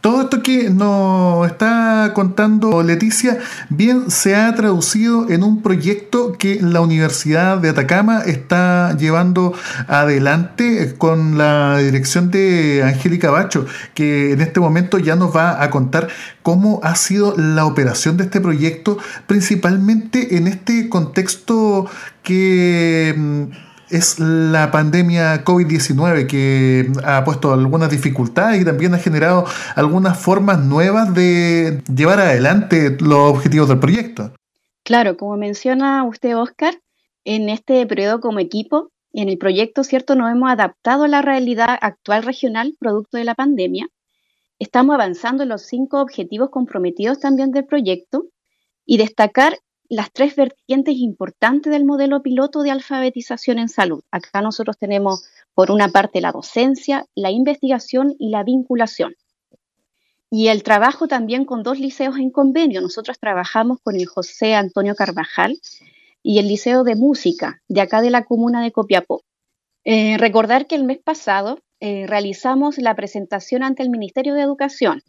Todo 0.00 0.22
esto 0.22 0.42
que 0.44 0.70
nos 0.70 1.44
está 1.48 2.12
contando 2.14 2.84
Leticia 2.84 3.38
bien 3.68 4.12
se 4.12 4.36
ha 4.36 4.54
traducido 4.54 5.28
en 5.28 5.42
un 5.42 5.60
proyecto 5.60 6.34
que 6.38 6.60
la 6.62 6.80
Universidad 6.80 7.58
de 7.58 7.70
Atacama 7.70 8.20
está 8.20 8.96
llevando 8.96 9.54
adelante 9.88 10.94
con 10.96 11.36
la 11.36 11.78
dirección 11.78 12.30
de 12.30 12.84
Angélica 12.84 13.32
Bacho, 13.32 13.66
que 13.94 14.32
en 14.32 14.40
este 14.40 14.60
momento 14.60 14.98
ya 14.98 15.16
nos 15.16 15.34
va 15.34 15.60
a 15.62 15.68
contar 15.70 16.06
cómo 16.44 16.78
ha 16.84 16.94
sido 16.94 17.34
la 17.36 17.66
operación 17.66 18.16
de 18.16 18.24
este 18.24 18.40
proyecto, 18.40 18.98
principalmente 19.26 20.36
en 20.36 20.46
este 20.46 20.88
contexto 20.88 21.86
que 22.22 23.14
mm, 23.16 23.67
es 23.90 24.18
la 24.18 24.70
pandemia 24.70 25.44
COVID-19 25.44 26.26
que 26.26 26.90
ha 27.04 27.24
puesto 27.24 27.52
algunas 27.52 27.90
dificultades 27.90 28.60
y 28.60 28.64
también 28.64 28.94
ha 28.94 28.98
generado 28.98 29.44
algunas 29.74 30.18
formas 30.18 30.60
nuevas 30.60 31.14
de 31.14 31.82
llevar 31.94 32.20
adelante 32.20 32.96
los 33.00 33.30
objetivos 33.30 33.68
del 33.68 33.78
proyecto. 33.78 34.32
Claro, 34.84 35.16
como 35.16 35.36
menciona 35.36 36.04
usted, 36.04 36.36
Oscar, 36.36 36.74
en 37.24 37.48
este 37.48 37.86
periodo 37.86 38.20
como 38.20 38.38
equipo, 38.38 38.90
en 39.12 39.28
el 39.28 39.38
proyecto, 39.38 39.84
¿cierto? 39.84 40.14
Nos 40.14 40.30
hemos 40.30 40.50
adaptado 40.50 41.04
a 41.04 41.08
la 41.08 41.22
realidad 41.22 41.78
actual 41.80 42.22
regional 42.22 42.74
producto 42.78 43.16
de 43.18 43.24
la 43.24 43.34
pandemia. 43.34 43.88
Estamos 44.58 44.94
avanzando 44.94 45.42
en 45.42 45.50
los 45.50 45.62
cinco 45.62 46.00
objetivos 46.00 46.50
comprometidos 46.50 47.20
también 47.20 47.50
del 47.50 47.64
proyecto 47.64 48.24
y 48.84 48.96
destacar 48.96 49.58
las 49.88 50.12
tres 50.12 50.36
vertientes 50.36 50.96
importantes 50.96 51.72
del 51.72 51.84
modelo 51.84 52.22
piloto 52.22 52.62
de 52.62 52.70
alfabetización 52.70 53.58
en 53.58 53.68
salud. 53.68 54.02
Acá 54.10 54.42
nosotros 54.42 54.76
tenemos, 54.78 55.24
por 55.54 55.70
una 55.70 55.88
parte, 55.88 56.20
la 56.20 56.32
docencia, 56.32 57.06
la 57.14 57.30
investigación 57.30 58.14
y 58.18 58.30
la 58.30 58.42
vinculación. 58.42 59.14
Y 60.30 60.48
el 60.48 60.62
trabajo 60.62 61.08
también 61.08 61.46
con 61.46 61.62
dos 61.62 61.78
liceos 61.78 62.18
en 62.18 62.30
convenio. 62.30 62.82
Nosotros 62.82 63.18
trabajamos 63.18 63.78
con 63.82 63.96
el 63.96 64.06
José 64.06 64.54
Antonio 64.54 64.94
Carvajal 64.94 65.58
y 66.22 66.38
el 66.38 66.48
Liceo 66.48 66.84
de 66.84 66.96
Música 66.96 67.62
de 67.68 67.80
acá 67.80 68.02
de 68.02 68.10
la 68.10 68.24
comuna 68.24 68.62
de 68.62 68.72
Copiapó. 68.72 69.22
Eh, 69.84 70.18
recordar 70.18 70.66
que 70.66 70.74
el 70.74 70.84
mes 70.84 70.98
pasado 70.98 71.60
eh, 71.80 72.06
realizamos 72.06 72.76
la 72.76 72.94
presentación 72.94 73.62
ante 73.62 73.82
el 73.82 73.88
Ministerio 73.88 74.34
de 74.34 74.42
Educación 74.42 75.02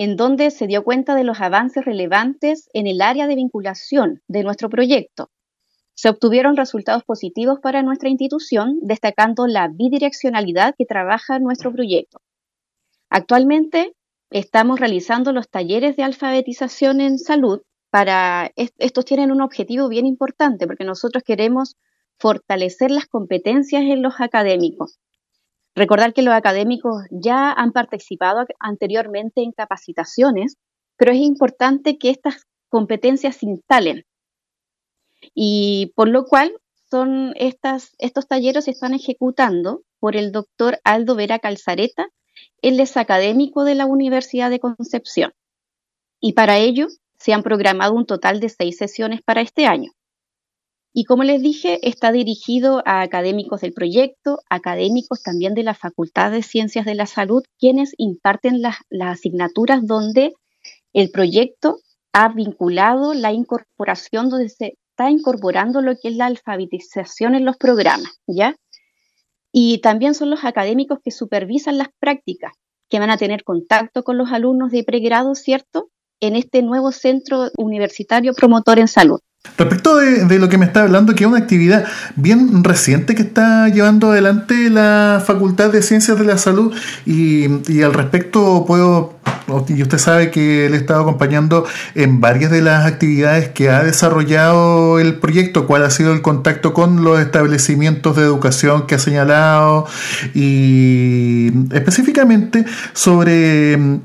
en 0.00 0.16
donde 0.16 0.50
se 0.50 0.66
dio 0.66 0.82
cuenta 0.82 1.14
de 1.14 1.24
los 1.24 1.42
avances 1.42 1.84
relevantes 1.84 2.70
en 2.72 2.86
el 2.86 3.02
área 3.02 3.26
de 3.26 3.34
vinculación 3.34 4.22
de 4.28 4.42
nuestro 4.42 4.70
proyecto. 4.70 5.28
Se 5.92 6.08
obtuvieron 6.08 6.56
resultados 6.56 7.04
positivos 7.04 7.58
para 7.60 7.82
nuestra 7.82 8.08
institución, 8.08 8.78
destacando 8.80 9.46
la 9.46 9.68
bidireccionalidad 9.68 10.74
que 10.78 10.86
trabaja 10.86 11.38
nuestro 11.38 11.70
proyecto. 11.70 12.22
Actualmente 13.10 13.92
estamos 14.30 14.80
realizando 14.80 15.32
los 15.32 15.50
talleres 15.50 15.96
de 15.96 16.04
alfabetización 16.04 17.02
en 17.02 17.18
salud. 17.18 17.60
Para 17.90 18.52
estos 18.54 19.04
tienen 19.04 19.30
un 19.30 19.42
objetivo 19.42 19.90
bien 19.90 20.06
importante 20.06 20.66
porque 20.66 20.84
nosotros 20.86 21.22
queremos 21.24 21.76
fortalecer 22.18 22.90
las 22.90 23.04
competencias 23.04 23.82
en 23.82 24.00
los 24.00 24.14
académicos, 24.18 24.98
Recordar 25.74 26.12
que 26.12 26.22
los 26.22 26.34
académicos 26.34 27.04
ya 27.10 27.52
han 27.52 27.72
participado 27.72 28.44
anteriormente 28.58 29.42
en 29.42 29.52
capacitaciones, 29.52 30.56
pero 30.96 31.12
es 31.12 31.18
importante 31.18 31.96
que 31.98 32.10
estas 32.10 32.46
competencias 32.68 33.36
se 33.36 33.46
instalen. 33.46 34.04
Y 35.34 35.92
por 35.94 36.08
lo 36.08 36.24
cual 36.24 36.52
son 36.90 37.34
estas, 37.36 37.94
estos 37.98 38.26
talleres 38.26 38.64
se 38.64 38.72
están 38.72 38.94
ejecutando 38.94 39.82
por 40.00 40.16
el 40.16 40.32
doctor 40.32 40.80
Aldo 40.82 41.14
Vera 41.14 41.38
Calzareta. 41.38 42.08
Él 42.62 42.80
es 42.80 42.96
académico 42.96 43.64
de 43.64 43.76
la 43.76 43.86
Universidad 43.86 44.50
de 44.50 44.60
Concepción. 44.60 45.32
Y 46.20 46.32
para 46.32 46.58
ello 46.58 46.88
se 47.18 47.32
han 47.32 47.42
programado 47.42 47.94
un 47.94 48.06
total 48.06 48.40
de 48.40 48.48
seis 48.48 48.76
sesiones 48.76 49.20
para 49.22 49.40
este 49.40 49.66
año. 49.66 49.92
Y 50.92 51.04
como 51.04 51.22
les 51.22 51.40
dije, 51.40 51.78
está 51.88 52.10
dirigido 52.10 52.82
a 52.84 53.02
académicos 53.02 53.60
del 53.60 53.72
proyecto, 53.72 54.40
académicos 54.50 55.22
también 55.22 55.54
de 55.54 55.62
la 55.62 55.74
Facultad 55.74 56.32
de 56.32 56.42
Ciencias 56.42 56.84
de 56.84 56.96
la 56.96 57.06
Salud, 57.06 57.44
quienes 57.58 57.94
imparten 57.96 58.60
las, 58.60 58.78
asignaturas 59.00 59.86
donde 59.86 60.34
el 60.92 61.10
proyecto 61.10 61.78
ha 62.12 62.28
vinculado 62.30 63.14
la 63.14 63.32
incorporación, 63.32 64.30
donde 64.30 64.48
se 64.48 64.78
está 64.90 65.10
incorporando 65.10 65.80
lo 65.80 65.94
que 65.96 66.08
es 66.08 66.16
la 66.16 66.26
alfabetización 66.26 67.36
en 67.36 67.44
los 67.44 67.56
programas, 67.56 68.18
¿ya? 68.26 68.56
Y 69.52 69.78
también 69.78 70.14
son 70.14 70.30
los 70.30 70.44
académicos 70.44 70.98
que 71.04 71.12
supervisan 71.12 71.78
las 71.78 71.88
prácticas, 72.00 72.52
que 72.88 72.98
van 72.98 73.10
a 73.10 73.16
tener 73.16 73.44
contacto 73.44 74.02
con 74.02 74.18
los 74.18 74.32
alumnos 74.32 74.72
de 74.72 74.82
pregrado, 74.82 75.36
¿cierto? 75.36 75.88
En 76.20 76.34
este 76.34 76.62
nuevo 76.62 76.90
centro 76.90 77.48
universitario 77.56 78.34
promotor 78.34 78.80
en 78.80 78.88
salud. 78.88 79.20
Respecto 79.56 79.96
de, 79.96 80.38
lo 80.38 80.50
que 80.50 80.58
me 80.58 80.66
está 80.66 80.82
hablando, 80.82 81.14
que 81.14 81.24
es 81.24 81.28
una 81.28 81.38
actividad 81.38 81.86
bien 82.14 82.62
reciente 82.62 83.14
que 83.14 83.22
está 83.22 83.68
llevando 83.68 84.10
adelante 84.10 84.68
la 84.68 85.22
Facultad 85.26 85.70
de 85.70 85.82
Ciencias 85.82 86.18
de 86.18 86.24
la 86.26 86.36
Salud 86.36 86.74
y, 87.06 87.46
al 87.82 87.94
respecto 87.94 88.64
puedo, 88.66 89.18
y 89.68 89.82
usted 89.82 89.96
sabe 89.96 90.30
que 90.30 90.68
le 90.68 90.76
he 90.76 90.80
estado 90.80 91.00
acompañando 91.00 91.66
en 91.94 92.20
varias 92.20 92.50
de 92.50 92.60
las 92.60 92.86
actividades 92.86 93.48
que 93.48 93.70
ha 93.70 93.82
desarrollado 93.82 94.98
el 94.98 95.14
proyecto, 95.16 95.66
cuál 95.66 95.84
ha 95.84 95.90
sido 95.90 96.12
el 96.12 96.20
contacto 96.20 96.74
con 96.74 97.02
los 97.02 97.18
establecimientos 97.18 98.16
de 98.16 98.22
educación 98.22 98.86
que 98.86 98.96
ha 98.96 98.98
señalado 98.98 99.86
y 100.34 101.50
específicamente 101.72 102.66
sobre 102.92 104.00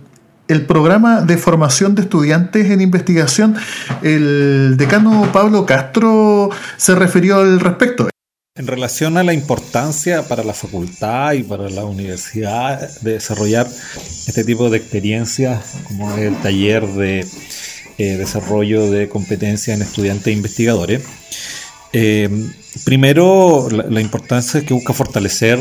el 0.47 0.65
programa 0.65 1.21
de 1.21 1.37
formación 1.37 1.95
de 1.95 2.03
estudiantes 2.03 2.69
en 2.69 2.81
investigación, 2.81 3.55
el 4.03 4.75
decano 4.77 5.29
Pablo 5.33 5.65
Castro 5.65 6.49
se 6.77 6.95
refirió 6.95 7.37
al 7.37 7.59
respecto. 7.59 8.09
En 8.57 8.67
relación 8.67 9.17
a 9.17 9.23
la 9.23 9.33
importancia 9.33 10.23
para 10.27 10.43
la 10.43 10.53
facultad 10.53 11.33
y 11.33 11.43
para 11.43 11.69
la 11.69 11.83
universidad 11.83 12.89
de 13.01 13.13
desarrollar 13.13 13.67
este 14.27 14.45
tipo 14.45 14.69
de 14.69 14.77
experiencias, 14.77 15.75
como 15.83 16.15
el 16.15 16.35
taller 16.37 16.87
de 16.87 17.27
eh, 17.97 18.17
desarrollo 18.17 18.89
de 18.89 19.09
competencias 19.09 19.75
en 19.75 19.83
estudiantes 19.83 20.27
e 20.27 20.31
investigadores, 20.31 21.03
eh, 21.91 22.29
primero 22.85 23.67
la 23.69 24.01
importancia 24.01 24.59
es 24.59 24.65
que 24.65 24.73
busca 24.73 24.93
fortalecer 24.93 25.59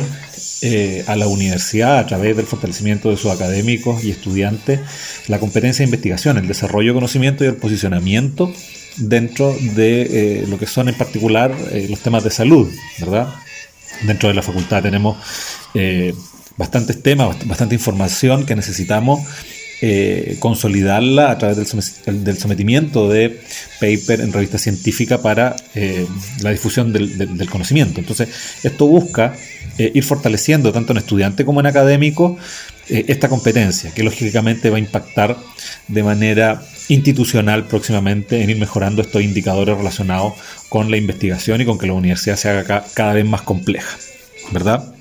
eh, 0.66 1.04
a 1.06 1.14
la 1.14 1.28
universidad 1.28 1.98
a 1.98 2.06
través 2.06 2.34
del 2.38 2.46
fortalecimiento 2.46 3.10
de 3.10 3.18
sus 3.18 3.30
académicos 3.30 4.02
y 4.02 4.10
estudiantes 4.10 4.80
la 5.28 5.38
competencia 5.38 5.82
de 5.82 5.90
investigación, 5.90 6.38
el 6.38 6.48
desarrollo 6.48 6.92
de 6.92 6.94
conocimiento 6.94 7.44
y 7.44 7.48
el 7.48 7.56
posicionamiento 7.56 8.50
dentro 8.96 9.54
de 9.74 10.02
eh, 10.40 10.46
lo 10.48 10.58
que 10.58 10.66
son 10.66 10.88
en 10.88 10.94
particular 10.94 11.54
eh, 11.70 11.86
los 11.90 12.00
temas 12.00 12.24
de 12.24 12.30
salud, 12.30 12.72
¿verdad? 12.98 13.28
Dentro 14.06 14.30
de 14.30 14.34
la 14.36 14.40
facultad 14.40 14.82
tenemos 14.82 15.18
bastantes 16.56 17.02
temas, 17.02 17.46
bastante 17.46 17.74
información 17.74 18.46
que 18.46 18.56
necesitamos 18.56 19.20
eh, 19.86 20.36
consolidarla 20.38 21.30
a 21.30 21.36
través 21.36 21.58
del, 22.06 22.38
sometimiento 22.38 23.10
de 23.10 23.38
paper 23.78 24.22
en 24.22 24.32
revista 24.32 24.56
científica 24.56 25.20
para 25.20 25.56
eh, 25.74 26.06
la 26.40 26.52
difusión 26.52 26.90
del, 26.90 27.46
conocimiento. 27.50 28.00
Entonces, 28.00 28.30
esto 28.62 28.86
busca 28.86 29.34
eh, 29.76 29.92
ir 29.94 30.02
fortaleciendo 30.02 30.72
tanto 30.72 30.92
en 30.92 30.96
estudiante 30.96 31.44
como 31.44 31.60
en 31.60 31.66
académico 31.66 32.38
esta 32.88 33.28
competencia, 33.28 33.90
que 33.92 34.02
lógicamente 34.02 34.70
va 34.70 34.76
a 34.76 34.80
impactar 34.80 35.36
de 35.88 36.02
manera 36.02 36.62
institucional 36.88 37.66
próximamente 37.66 38.42
en 38.42 38.48
ir 38.48 38.58
mejorando 38.58 39.02
estos 39.02 39.20
indicadores 39.20 39.76
relacionados 39.76 40.32
con 40.70 40.90
la 40.90 40.96
investigación 40.96 41.60
y 41.60 41.66
con 41.66 41.78
que 41.78 41.86
la 41.86 41.92
universidad 41.92 42.36
se 42.36 42.48
haga 42.48 42.86
cada 42.94 43.12
vez 43.12 43.26
más 43.26 43.42
compleja, 43.42 43.98
¿verdad? 44.50 44.94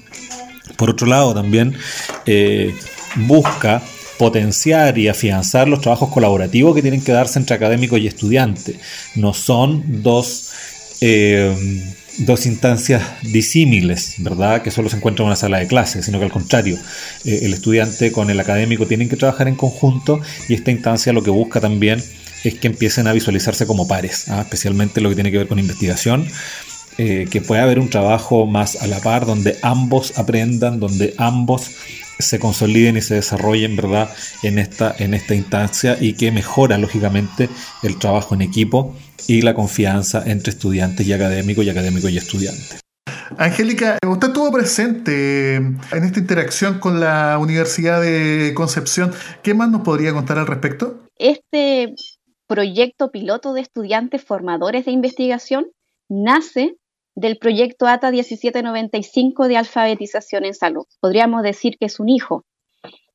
Por 0.75 0.89
otro 0.89 1.07
lado, 1.07 1.33
también 1.33 1.73
busca 3.15 3.81
potenciar 4.17 4.98
y 4.98 5.08
afianzar 5.08 5.67
los 5.67 5.82
trabajos 5.82 6.10
colaborativos 6.10 6.75
que 6.75 6.82
tienen 6.82 7.01
que 7.01 7.12
darse 7.12 7.39
entre 7.39 7.55
académicos 7.55 8.00
y 8.00 8.08
estudiantes. 8.08 8.75
No 9.15 9.34
son 9.34 10.03
dos, 10.03 10.51
eh, 11.01 11.55
dos 12.20 12.46
instancias 12.46 13.01
disímiles, 13.24 14.15
¿verdad? 14.20 14.62
Que 14.62 14.72
solo 14.72 14.89
se 14.89 14.98
encuentran 14.98 15.25
en 15.25 15.27
una 15.29 15.36
sala 15.36 15.60
de 15.60 15.67
clases, 15.67 16.05
sino 16.05 16.20
que 16.20 16.25
al 16.25 16.32
contrario, 16.32 16.77
eh, 17.25 17.39
el 17.43 17.53
estudiante 17.53 18.12
con 18.12 18.29
el 18.29 18.39
académico 18.39 18.86
tienen 18.86 19.10
que 19.10 19.15
trabajar 19.15 19.48
en 19.48 19.55
conjunto 19.55 20.22
y 20.48 20.53
esta 20.53 20.72
instancia 20.72 21.13
lo 21.13 21.24
que 21.24 21.32
busca 21.32 21.60
también 21.60 22.03
es 22.43 22.55
que 22.55 22.67
empiecen 22.67 23.08
a 23.08 23.13
visualizarse 23.13 23.65
como 23.65 23.88
pares, 23.88 24.27
¿ah? 24.29 24.41
especialmente 24.41 25.01
lo 25.01 25.10
que 25.10 25.15
tiene 25.15 25.32
que 25.32 25.38
ver 25.38 25.48
con 25.48 25.60
investigación. 25.60 26.27
Eh, 27.00 27.25
que 27.32 27.41
pueda 27.41 27.63
haber 27.63 27.79
un 27.79 27.89
trabajo 27.89 28.46
más 28.46 28.75
a 28.75 28.86
la 28.86 29.00
par 29.00 29.25
donde 29.25 29.58
ambos 29.63 30.15
aprendan, 30.15 30.79
donde 30.79 31.15
ambos 31.17 31.72
se 32.20 32.39
consoliden 32.39 32.98
y 32.98 33.01
se 33.01 33.15
desarrollen 33.15 33.75
¿verdad? 33.75 34.10
En, 34.43 34.60
esta, 34.60 34.96
en 34.98 35.13
esta 35.13 35.36
instancia 35.36 35.98
y 36.00 36.13
que 36.13 36.32
mejora 36.32 36.77
lógicamente 36.77 37.50
el 37.82 37.98
trabajo 37.98 38.36
en 38.36 38.41
equipo 38.41 38.96
y 39.27 39.41
la 39.41 39.53
confianza 39.53 40.24
entre 40.25 40.51
estudiantes 40.51 41.08
y 41.08 41.13
académicos 41.13 41.65
y 41.65 41.70
académicos 41.70 42.12
y 42.12 42.17
estudiantes. 42.17 42.79
Angélica, 43.38 43.98
usted 44.08 44.27
estuvo 44.27 44.51
presente 44.51 45.55
en 45.55 45.79
esta 45.91 46.20
interacción 46.20 46.79
con 46.79 47.00
la 47.00 47.38
Universidad 47.39 48.01
de 48.01 48.53
Concepción. 48.55 49.12
¿Qué 49.41 49.53
más 49.53 49.70
nos 49.70 49.82
podría 49.82 50.13
contar 50.13 50.38
al 50.38 50.48
respecto? 50.48 51.03
Este 51.17 51.96
proyecto 52.48 53.12
piloto 53.12 53.53
de 53.53 53.62
estudiantes 53.62 54.24
formadores 54.24 54.86
de 54.86 54.91
investigación 54.91 55.67
nace 56.10 56.75
del 57.15 57.38
proyecto 57.38 57.88
ATA 57.88 58.12
1795 58.12 59.48
de 59.48 59.58
alfabetización 59.58 60.46
en 60.46 60.53
salud. 60.53 60.86
Podríamos 61.00 61.43
decir 61.43 61.77
que 61.77 61.86
es 61.86 62.00
un 62.00 62.10
hijo. 62.10 62.46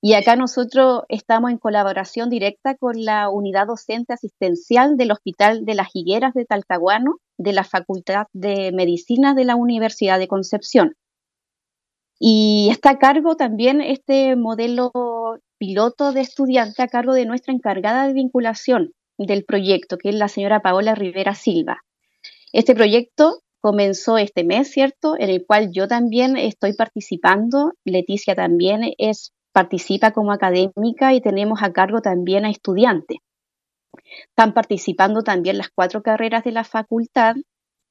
Y 0.01 0.15
acá 0.15 0.37
nosotros 0.37 1.03
estamos 1.09 1.51
en 1.51 1.59
colaboración 1.59 2.31
directa 2.31 2.77
con 2.77 3.05
la 3.05 3.29
unidad 3.31 3.67
docente 3.67 4.13
asistencial 4.13 4.97
del 4.97 5.11
Hospital 5.11 5.65
de 5.65 5.75
las 5.75 5.89
Higueras 5.93 6.35
de 6.35 6.45
Talcahuano, 6.45 7.17
de 7.37 7.53
la 7.53 7.65
Facultad 7.65 8.27
de 8.33 8.71
Medicina 8.73 9.35
de 9.35 9.45
la 9.45 9.57
Universidad 9.57 10.21
de 10.21 10.29
Concepción. 10.29 10.95
Y 12.21 12.69
está 12.71 12.91
a 12.91 12.99
cargo 12.99 13.37
también 13.37 13.81
este 13.81 14.37
modelo 14.37 14.93
piloto 15.59 16.13
de 16.13 16.21
estudiante 16.21 16.83
a 16.83 16.89
cargo 16.89 17.13
de 17.13 17.27
nuestra 17.27 17.53
encargada 17.53 18.07
de 18.07 18.13
vinculación 18.13 18.93
del 19.19 19.45
proyecto, 19.45 19.99
que 19.99 20.11
es 20.11 20.15
la 20.15 20.29
señora 20.29 20.61
Paola 20.61 20.95
Rivera 20.95 21.35
Silva. 21.35 21.83
Este 22.53 22.75
proyecto 22.75 23.43
comenzó 23.61 24.19
este 24.19 24.45
mes, 24.45 24.71
¿cierto? 24.71 25.17
En 25.19 25.31
el 25.31 25.45
cual 25.47 25.71
yo 25.73 25.89
también 25.89 26.37
estoy 26.37 26.75
participando. 26.75 27.73
Leticia 27.85 28.35
también 28.35 28.93
es, 28.99 29.33
participa 29.53 30.13
como 30.13 30.33
académica 30.33 31.15
y 31.15 31.21
tenemos 31.21 31.63
a 31.63 31.73
cargo 31.73 32.01
también 32.01 32.45
a 32.45 32.51
estudiantes. 32.51 33.19
Están 34.29 34.55
participando 34.55 35.23
también 35.23 35.59
las 35.59 35.71
cuatro 35.71 36.03
carreras 36.03 36.45
de 36.45 36.53
la 36.53 36.65
facultad 36.65 37.37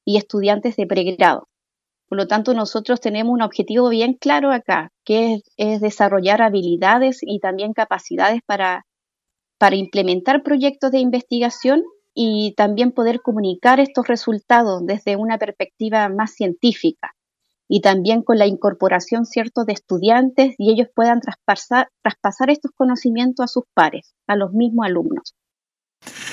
y 0.04 0.16
estudiantes 0.16 0.76
de 0.76 0.86
pregrado. 0.86 1.48
Por 2.08 2.16
lo 2.16 2.26
tanto, 2.26 2.54
nosotros 2.54 3.00
tenemos 3.00 3.34
un 3.34 3.42
objetivo 3.42 3.90
bien 3.90 4.14
claro 4.14 4.50
acá, 4.50 4.90
que 5.04 5.40
es, 5.58 5.80
desarrollar 5.80 6.40
habilidades 6.40 7.18
y 7.20 7.38
también 7.38 7.74
capacidades 7.74 8.40
para, 8.46 8.86
para 9.58 9.76
implementar 9.76 10.42
proyectos 10.42 10.90
de 10.90 11.00
investigación 11.00 11.82
y 12.20 12.52
también 12.56 12.90
poder 12.90 13.20
comunicar 13.22 13.78
estos 13.78 14.08
resultados 14.08 14.84
desde 14.84 15.14
una 15.14 15.38
perspectiva 15.38 16.08
más 16.08 16.32
científica 16.32 17.14
y 17.68 17.80
también 17.80 18.24
con 18.24 18.38
la 18.38 18.46
incorporación 18.46 19.24
cierto 19.24 19.64
de 19.64 19.74
estudiantes 19.74 20.56
y 20.58 20.72
ellos 20.72 20.88
puedan 20.92 21.20
traspasar, 21.20 21.90
traspasar 22.02 22.50
estos 22.50 22.72
conocimientos 22.74 23.44
a 23.44 23.46
sus 23.46 23.62
pares, 23.72 24.16
a 24.26 24.34
los 24.34 24.52
mismos 24.52 24.86
alumnos. 24.86 25.36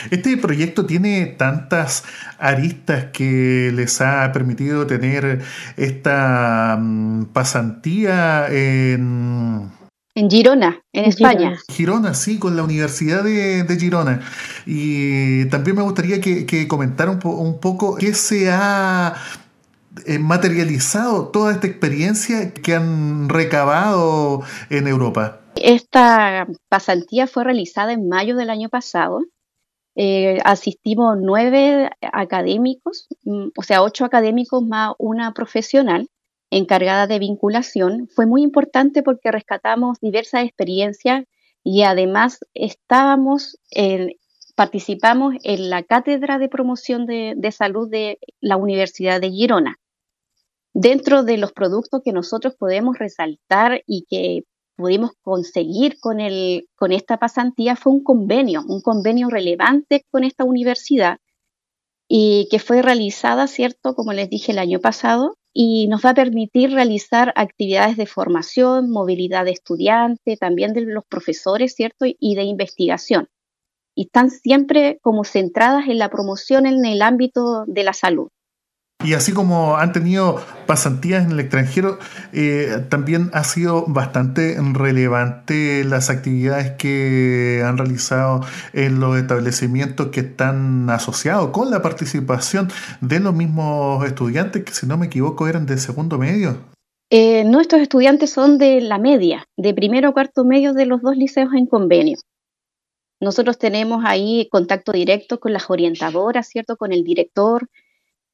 Este 0.09 0.35
proyecto 0.37 0.87
tiene 0.87 1.27
tantas 1.37 2.03
aristas 2.39 3.11
que 3.13 3.71
les 3.71 4.01
ha 4.01 4.31
permitido 4.31 4.87
tener 4.87 5.43
esta 5.77 6.77
mm, 6.79 7.25
pasantía 7.25 8.47
en... 8.49 9.69
En 10.15 10.29
Girona, 10.29 10.81
en, 10.93 11.05
España. 11.05 11.57
Girona. 11.69 12.13
sí, 12.13 12.39
con 12.39 12.55
la 12.55 12.63
Universidad 12.63 13.23
de, 13.23 13.77
Girona. 13.77 14.21
Y 14.65 15.45
también 15.49 15.75
me 15.75 15.83
gustaría 15.83 16.21
que, 16.21 16.45
que 16.45 16.67
comentara 16.67 17.11
un, 17.11 17.19
un 17.23 17.59
poco 17.59 17.97
qué 17.97 18.13
se 18.13 18.49
ha 18.49 19.13
eh, 20.05 20.17
materializado 20.17 21.27
toda 21.27 21.51
esta 21.51 21.67
experiencia 21.67 22.53
que 22.53 22.75
han 22.75 23.27
recabado 23.27 24.41
en 24.69 24.87
Europa. 24.87 25.41
Esta 25.55 26.47
pasantía 26.69 27.27
fue 27.27 27.43
realizada 27.43 27.91
en 27.91 28.07
mayo 28.07 28.37
del 28.37 28.49
año 28.49 28.69
pasado 28.69 29.19
eh, 29.97 30.39
asistimos 30.43 31.17
nueve 31.21 31.89
académicos, 32.01 33.07
mm, 33.23 33.47
o 33.57 33.63
sea, 33.63 33.81
ocho 33.81 34.03
académicos 34.03 34.61
más 34.61 34.93
una 34.97 35.33
profesional 35.33 36.09
encargada 36.57 37.05
de 37.07 37.19
vinculación. 37.19 38.07
Fue 38.15 38.25
muy 38.25 38.41
importante 38.41 39.03
porque 39.03 39.31
rescatamos 39.31 39.99
diversas 39.99 40.45
experiencias 40.45 41.25
y 41.63 41.83
además 41.83 42.39
estábamos 42.53 43.57
participamos 44.55 45.35
en 45.43 45.69
la 45.69 45.83
cátedra 45.83 46.37
de 46.37 46.47
promoción 46.47 47.05
de, 47.05 47.51
salud 47.51 47.89
de 47.89 48.19
la 48.39 48.55
Universidad 48.55 49.19
de 49.19 49.29
Girona. 49.29 49.77
Dentro 50.73 51.23
de 51.23 51.37
los 51.37 51.51
productos 51.51 52.01
que 52.03 52.13
nosotros 52.13 52.55
podemos 52.57 52.97
resaltar 52.97 53.81
y 53.85 54.05
que 54.09 54.43
pudimos 54.75 55.11
conseguir 55.21 55.97
con, 55.99 56.19
el, 56.19 56.67
con 56.75 56.91
esta 56.91 57.17
pasantía 57.17 57.75
fue 57.75 57.93
un 57.93 58.03
convenio, 58.03 58.63
un 58.67 58.81
convenio 58.81 59.29
relevante 59.29 60.05
con 60.09 60.23
esta 60.23 60.43
universidad 60.43 61.17
y 62.07 62.47
que 62.49 62.59
fue 62.59 62.81
realizada, 62.81 63.47
¿cierto? 63.47 63.93
Como 63.93 64.13
les 64.13 64.29
dije 64.29 64.51
el 64.51 64.59
año 64.59 64.79
pasado, 64.79 65.37
y 65.57 65.87
nos 65.87 66.05
va 66.05 66.09
a 66.09 66.13
permitir 66.15 66.71
realizar 66.71 67.31
actividades 67.37 67.95
de 67.95 68.05
formación, 68.05 68.91
movilidad 68.91 69.45
de 69.45 69.51
estudiantes, 69.51 70.37
también 70.37 70.73
de 70.73 70.81
los 70.81 71.05
profesores, 71.05 71.73
¿cierto? 71.73 72.05
Y 72.05 72.35
de 72.35 72.43
investigación. 72.43 73.29
Y 73.95 74.07
están 74.07 74.31
siempre 74.31 74.99
como 75.01 75.23
centradas 75.23 75.87
en 75.87 75.97
la 75.97 76.09
promoción 76.09 76.65
en 76.65 76.83
el 76.83 77.01
ámbito 77.01 77.63
de 77.67 77.83
la 77.85 77.93
salud. 77.93 78.27
Y 79.03 79.13
así 79.13 79.33
como 79.33 79.77
han 79.77 79.91
tenido 79.91 80.41
pasantías 80.65 81.25
en 81.25 81.31
el 81.31 81.39
extranjero, 81.39 81.99
eh, 82.33 82.83
también 82.89 83.29
ha 83.33 83.43
sido 83.43 83.85
bastante 83.87 84.57
relevante 84.73 85.83
las 85.83 86.09
actividades 86.09 86.71
que 86.71 87.61
han 87.63 87.77
realizado 87.77 88.41
en 88.73 88.99
los 88.99 89.17
establecimientos 89.17 90.07
que 90.07 90.21
están 90.21 90.89
asociados 90.89 91.51
con 91.51 91.69
la 91.69 91.81
participación 91.81 92.69
de 93.01 93.19
los 93.19 93.35
mismos 93.35 94.03
estudiantes, 94.05 94.63
que 94.63 94.73
si 94.73 94.87
no 94.87 94.97
me 94.97 95.05
equivoco 95.07 95.47
eran 95.47 95.67
de 95.67 95.77
segundo 95.77 96.17
medio. 96.17 96.57
Eh, 97.11 97.43
nuestros 97.43 97.81
estudiantes 97.81 98.31
son 98.31 98.57
de 98.57 98.81
la 98.81 98.97
media, 98.97 99.45
de 99.55 99.73
primero 99.75 100.09
o 100.09 100.13
cuarto 100.13 100.43
medio 100.43 100.73
de 100.73 100.87
los 100.87 101.01
dos 101.01 101.15
liceos 101.15 101.53
en 101.53 101.67
convenio. 101.67 102.17
Nosotros 103.21 103.59
tenemos 103.59 104.03
ahí 104.05 104.47
contacto 104.51 104.91
directo 104.91 105.39
con 105.39 105.53
las 105.53 105.69
orientadoras, 105.69 106.47
¿cierto? 106.47 106.75
Con 106.75 106.91
el 106.91 107.03
director, 107.03 107.69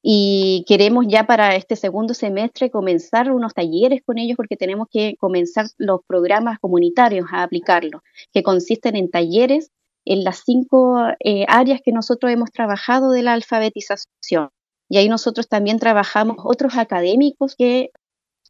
y 0.03 0.65
queremos 0.67 1.05
ya 1.07 1.25
para 1.27 1.55
este 1.55 1.75
segundo 1.75 2.13
semestre 2.13 2.71
comenzar 2.71 3.31
unos 3.31 3.53
talleres 3.53 4.01
con 4.03 4.17
ellos 4.17 4.35
porque 4.35 4.57
tenemos 4.57 4.87
que 4.89 5.15
comenzar 5.19 5.67
los 5.77 6.01
programas 6.07 6.59
comunitarios 6.59 7.27
a 7.31 7.43
aplicarlos, 7.43 8.01
que 8.33 8.41
consisten 8.41 8.95
en 8.95 9.11
talleres 9.11 9.71
en 10.05 10.23
las 10.23 10.41
cinco 10.43 10.97
eh, 11.19 11.45
áreas 11.47 11.81
que 11.83 11.91
nosotros 11.91 12.31
hemos 12.31 12.51
trabajado 12.51 13.11
de 13.11 13.21
la 13.21 13.33
alfabetización. 13.33 14.49
Y 14.89 14.97
ahí 14.97 15.07
nosotros 15.07 15.47
también 15.47 15.77
trabajamos 15.77 16.37
otros 16.43 16.77
académicos 16.77 17.55
que, 17.55 17.91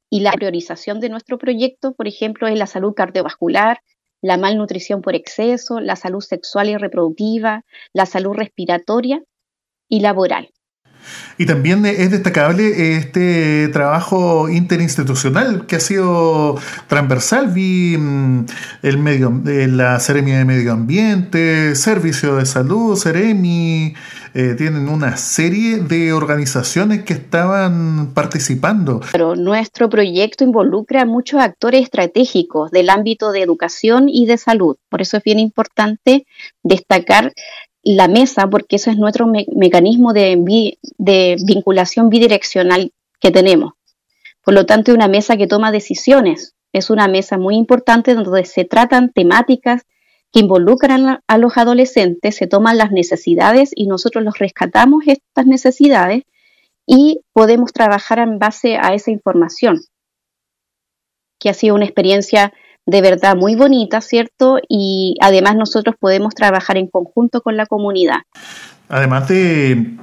y 0.09 0.21
la 0.21 0.31
priorización 0.31 1.01
de 1.01 1.09
nuestro 1.09 1.37
proyecto, 1.37 1.93
por 1.93 2.07
ejemplo, 2.07 2.47
es 2.47 2.57
la 2.57 2.67
salud 2.67 2.93
cardiovascular, 2.93 3.81
la 4.21 4.37
malnutrición 4.37 5.01
por 5.01 5.15
exceso, 5.15 5.81
la 5.81 5.97
salud 5.97 6.21
sexual 6.21 6.69
y 6.69 6.77
reproductiva, 6.77 7.65
la 7.91 8.05
salud 8.05 8.33
respiratoria 8.33 9.21
y 9.89 9.99
laboral. 9.99 10.49
Y 11.37 11.45
también 11.45 11.85
es 11.85 12.11
destacable 12.11 12.97
este 12.97 13.69
trabajo 13.69 14.49
interinstitucional 14.49 15.65
que 15.65 15.77
ha 15.77 15.79
sido 15.79 16.57
transversal. 16.87 17.47
Vi 17.47 17.97
mm, 17.97 18.45
el 18.83 18.97
medio, 18.97 19.41
la 19.43 19.99
Seremi 19.99 20.31
de 20.31 20.45
Medio 20.45 20.73
Ambiente, 20.73 21.75
Servicio 21.75 22.35
de 22.35 22.45
Salud, 22.45 22.95
Seremi, 22.95 23.93
eh, 24.33 24.55
tienen 24.57 24.87
una 24.87 25.17
serie 25.17 25.79
de 25.79 26.13
organizaciones 26.13 27.03
que 27.03 27.13
estaban 27.13 28.13
participando. 28.13 29.01
Pero 29.11 29.35
nuestro 29.35 29.89
proyecto 29.89 30.45
involucra 30.45 31.01
a 31.01 31.05
muchos 31.05 31.41
actores 31.41 31.83
estratégicos 31.83 32.71
del 32.71 32.89
ámbito 32.89 33.31
de 33.31 33.41
educación 33.41 34.07
y 34.07 34.25
de 34.27 34.37
salud. 34.37 34.77
Por 34.89 35.01
eso 35.01 35.17
es 35.17 35.23
bien 35.23 35.39
importante 35.39 36.25
destacar 36.63 37.33
la 37.83 38.07
mesa, 38.07 38.47
porque 38.49 38.75
eso 38.75 38.91
es 38.91 38.97
nuestro 38.97 39.27
mecanismo 39.27 40.13
de, 40.13 40.77
de 40.97 41.35
vinculación 41.45 42.09
bidireccional 42.09 42.91
que 43.19 43.31
tenemos. 43.31 43.73
Por 44.43 44.53
lo 44.53 44.65
tanto, 44.65 44.91
es 44.91 44.95
una 44.95 45.07
mesa 45.07 45.37
que 45.37 45.47
toma 45.47 45.71
decisiones. 45.71 46.55
Es 46.73 46.89
una 46.89 47.07
mesa 47.07 47.37
muy 47.37 47.55
importante 47.55 48.13
donde 48.13 48.45
se 48.45 48.65
tratan 48.65 49.11
temáticas 49.11 49.83
que 50.31 50.39
involucran 50.39 51.21
a 51.27 51.37
los 51.37 51.57
adolescentes, 51.57 52.35
se 52.35 52.47
toman 52.47 52.77
las 52.77 52.91
necesidades 52.91 53.71
y 53.75 53.87
nosotros 53.87 54.23
los 54.23 54.39
rescatamos 54.39 55.03
estas 55.05 55.45
necesidades 55.45 56.23
y 56.85 57.21
podemos 57.33 57.73
trabajar 57.73 58.19
en 58.19 58.39
base 58.39 58.77
a 58.77 58.93
esa 58.93 59.11
información, 59.11 59.81
que 61.37 61.49
ha 61.49 61.53
sido 61.53 61.75
una 61.75 61.85
experiencia 61.85 62.53
de 62.85 63.01
verdad 63.01 63.35
muy 63.35 63.55
bonita, 63.55 64.01
¿cierto? 64.01 64.57
Y 64.67 65.15
además 65.21 65.55
nosotros 65.55 65.95
podemos 65.99 66.33
trabajar 66.35 66.77
en 66.77 66.87
conjunto 66.87 67.41
con 67.41 67.57
la 67.57 67.65
comunidad. 67.65 68.21
Además 68.91 69.29
de 69.29 69.95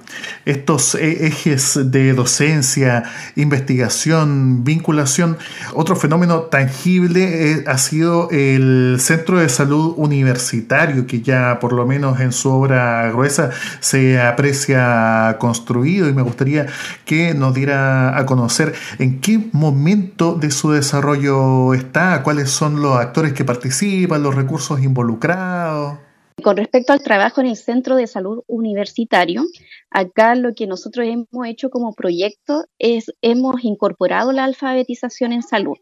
estos 0.47 0.95
e-, 0.95 1.27
ejes 1.27 1.79
de 1.91 2.15
docencia, 2.15 3.05
investigación, 3.37 4.65
vinculación, 4.65 5.37
otro 5.75 5.95
fenómeno 5.95 6.43
tangible 6.45 7.53
eh, 7.53 7.65
ha 7.67 7.77
sido 7.77 8.31
el 8.31 8.97
Centro 8.99 9.39
de 9.41 9.51
Salud 9.51 9.93
Universitario, 9.99 11.07
que 11.07 11.21
ya 11.21 11.59
por 11.61 11.75
lo 11.75 11.87
menos 11.87 12.19
en 12.21 12.33
su 12.33 12.51
obra 12.51 13.11
gruesa 13.11 13.51
se 13.81 14.19
aprecia 14.21 15.37
construido 15.39 16.09
y 16.09 16.15
me 16.15 16.23
gustaría 16.23 16.67
que 17.05 17.35
nos 17.35 17.53
diera 17.53 18.19
a 18.19 18.25
conocer 18.25 18.75
en 18.99 19.21
qué 19.21 19.51
momento 19.53 20.35
de 20.35 20.51
su 20.51 20.71
desarrollo 20.71 21.75
está, 21.75 22.23
cuáles 22.23 22.51
son 22.51 22.81
los 22.81 22.99
actores 22.99 23.35
que 23.35 23.45
participan, 23.45 24.23
los 24.23 24.35
recursos 24.35 24.83
involucrados. 24.83 26.08
Con 26.43 26.57
respecto 26.57 26.93
al 26.93 27.03
trabajo 27.03 27.41
en 27.41 27.49
el 27.49 27.57
Centro 27.57 27.97
de 27.97 28.07
Salud 28.07 28.45
Universitario, 28.47 29.45
acá 29.91 30.37
lo 30.37 30.55
que 30.55 30.69
nosotros 30.69 31.07
hemos 31.07 31.47
hecho 31.47 31.69
como 31.69 31.95
proyecto 31.95 32.65
es 32.79 33.13
hemos 33.23 33.65
incorporado 33.65 34.31
la 34.31 34.45
alfabetización 34.45 35.33
en 35.33 35.43
salud. 35.43 35.77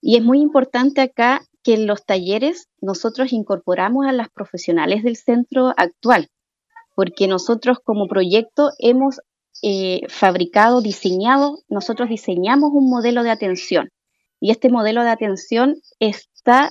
Y 0.00 0.16
es 0.16 0.22
muy 0.22 0.40
importante 0.40 1.02
acá 1.02 1.42
que 1.62 1.74
en 1.74 1.86
los 1.86 2.04
talleres 2.06 2.68
nosotros 2.80 3.32
incorporamos 3.32 4.06
a 4.06 4.12
las 4.12 4.30
profesionales 4.30 5.02
del 5.02 5.16
centro 5.16 5.72
actual, 5.76 6.28
porque 6.94 7.28
nosotros 7.28 7.78
como 7.82 8.06
proyecto 8.06 8.70
hemos 8.78 9.20
eh, 9.62 10.00
fabricado, 10.08 10.80
diseñado, 10.80 11.58
nosotros 11.68 12.08
diseñamos 12.08 12.70
un 12.72 12.88
modelo 12.88 13.22
de 13.22 13.30
atención. 13.30 13.90
Y 14.40 14.50
este 14.50 14.68
modelo 14.68 15.02
de 15.02 15.10
atención 15.10 15.76
está 16.00 16.70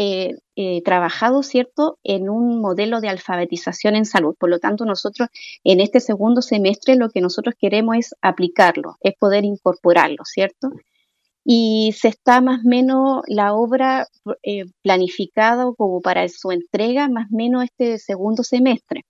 eh, 0.00 0.36
eh, 0.54 0.80
trabajado, 0.84 1.42
¿cierto?, 1.42 1.98
en 2.04 2.30
un 2.30 2.60
modelo 2.60 3.00
de 3.00 3.08
alfabetización 3.08 3.96
en 3.96 4.04
salud. 4.04 4.36
Por 4.38 4.48
lo 4.48 4.60
tanto, 4.60 4.84
nosotros 4.84 5.28
en 5.64 5.80
este 5.80 5.98
segundo 5.98 6.40
semestre 6.40 6.94
lo 6.94 7.10
que 7.10 7.20
nosotros 7.20 7.56
queremos 7.58 7.96
es 7.96 8.14
aplicarlo, 8.22 8.96
es 9.00 9.14
poder 9.18 9.44
incorporarlo, 9.44 10.24
¿cierto? 10.24 10.70
y 11.50 11.94
se 11.98 12.08
está 12.08 12.42
más 12.42 12.60
o 12.64 12.68
menos 12.68 13.22
la 13.26 13.54
obra 13.54 14.06
eh, 14.42 14.66
planificada 14.82 15.64
como 15.76 16.02
para 16.02 16.28
su 16.28 16.52
entrega 16.52 17.08
más 17.08 17.26
o 17.32 17.36
menos 17.36 17.64
este 17.64 17.98
segundo 17.98 18.42
semestre. 18.42 19.06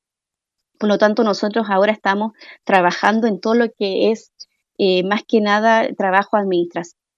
Por 0.78 0.88
lo 0.88 0.96
tanto, 0.96 1.24
nosotros 1.24 1.66
ahora 1.68 1.92
estamos 1.92 2.32
trabajando 2.64 3.26
en 3.26 3.40
todo 3.40 3.54
lo 3.54 3.66
que 3.76 4.12
es 4.12 4.32
eh, 4.78 5.02
más 5.02 5.22
que 5.26 5.40
nada 5.40 5.88
trabajo 5.96 6.36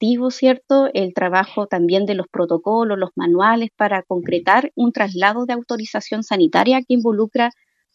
administrativo, 0.00 0.30
¿cierto? 0.30 0.88
El 0.94 1.12
trabajo 1.14 1.66
también 1.66 2.06
de 2.06 2.14
los 2.14 2.26
protocolos, 2.28 2.98
los 2.98 3.10
manuales 3.16 3.70
para 3.76 4.02
concretar 4.02 4.72
un 4.74 4.92
traslado 4.92 5.46
de 5.46 5.52
autorización 5.52 6.22
sanitaria 6.22 6.80
que 6.80 6.94
involucra 6.94 7.50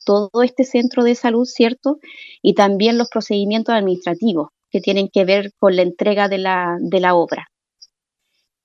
todo 0.06 0.44
este 0.44 0.64
centro 0.64 1.04
de 1.04 1.16
salud, 1.16 1.46
¿cierto? 1.46 1.98
Y 2.42 2.54
también 2.54 2.98
los 2.98 3.10
procedimientos 3.10 3.74
administrativos 3.74 4.50
que 4.70 4.82
tienen 4.82 5.10
que 5.12 5.26
ver 5.26 5.52
con 5.60 5.76
la 5.76 5.82
entrega 5.82 6.28
de 6.28 6.38
la, 6.38 6.78
de 6.80 7.00
la 7.00 7.16
obra. 7.16 7.48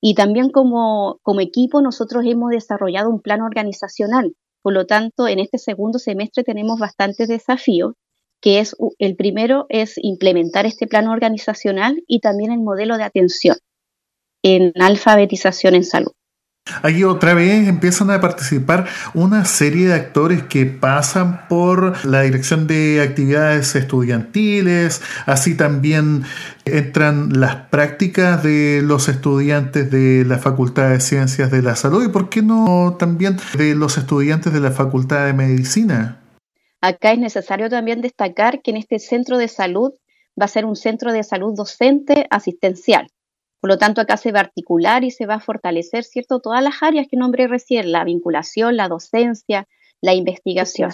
Y 0.02 0.14
también 0.14 0.50
como, 0.50 1.18
como 1.22 1.40
equipo 1.40 1.80
nosotros 1.82 2.24
hemos 2.26 2.50
desarrollado 2.50 3.10
un 3.10 3.20
plan 3.20 3.42
organizacional. 3.42 4.34
Por 4.62 4.74
lo 4.74 4.84
tanto, 4.84 5.26
en 5.28 5.38
este 5.38 5.58
segundo 5.58 5.98
semestre 5.98 6.42
tenemos 6.44 6.78
bastantes 6.78 7.28
desafíos 7.28 7.94
que 8.40 8.58
es 8.60 8.76
el 8.98 9.16
primero 9.16 9.66
es 9.68 9.94
implementar 9.96 10.66
este 10.66 10.86
plan 10.86 11.08
organizacional 11.08 12.02
y 12.06 12.20
también 12.20 12.52
el 12.52 12.60
modelo 12.60 12.96
de 12.96 13.04
atención 13.04 13.56
en 14.42 14.72
alfabetización 14.80 15.74
en 15.74 15.84
salud. 15.84 16.12
Aquí 16.82 17.04
otra 17.04 17.34
vez 17.34 17.66
empiezan 17.68 18.10
a 18.10 18.20
participar 18.20 18.86
una 19.14 19.44
serie 19.44 19.88
de 19.88 19.94
actores 19.94 20.42
que 20.44 20.66
pasan 20.66 21.48
por 21.48 22.04
la 22.04 22.22
dirección 22.22 22.66
de 22.66 23.02
actividades 23.02 23.74
estudiantiles, 23.74 25.02
así 25.26 25.56
también 25.56 26.22
entran 26.64 27.40
las 27.40 27.56
prácticas 27.56 28.42
de 28.42 28.82
los 28.84 29.08
estudiantes 29.08 29.90
de 29.90 30.24
la 30.24 30.38
Facultad 30.38 30.90
de 30.90 31.00
Ciencias 31.00 31.50
de 31.50 31.62
la 31.62 31.76
Salud 31.76 32.04
y 32.04 32.08
por 32.08 32.28
qué 32.28 32.42
no 32.42 32.96
también 32.98 33.36
de 33.56 33.74
los 33.74 33.98
estudiantes 33.98 34.52
de 34.52 34.60
la 34.60 34.70
Facultad 34.70 35.26
de 35.26 35.32
Medicina. 35.32 36.19
Acá 36.80 37.12
es 37.12 37.18
necesario 37.18 37.68
también 37.68 38.00
destacar 38.00 38.62
que 38.62 38.70
en 38.70 38.78
este 38.78 38.98
centro 38.98 39.36
de 39.36 39.48
salud 39.48 39.92
va 40.40 40.46
a 40.46 40.48
ser 40.48 40.64
un 40.64 40.76
centro 40.76 41.12
de 41.12 41.22
salud 41.22 41.54
docente 41.54 42.26
asistencial. 42.30 43.08
Por 43.60 43.68
lo 43.68 43.78
tanto, 43.78 44.00
acá 44.00 44.16
se 44.16 44.32
va 44.32 44.38
a 44.38 44.44
articular 44.44 45.04
y 45.04 45.10
se 45.10 45.26
va 45.26 45.34
a 45.34 45.40
fortalecer, 45.40 46.04
¿cierto?, 46.04 46.40
todas 46.40 46.62
las 46.64 46.82
áreas 46.82 47.06
que 47.10 47.18
nombré 47.18 47.46
recién, 47.46 47.92
la 47.92 48.04
vinculación, 48.04 48.76
la 48.76 48.88
docencia, 48.88 49.68
la 50.00 50.14
investigación. 50.14 50.90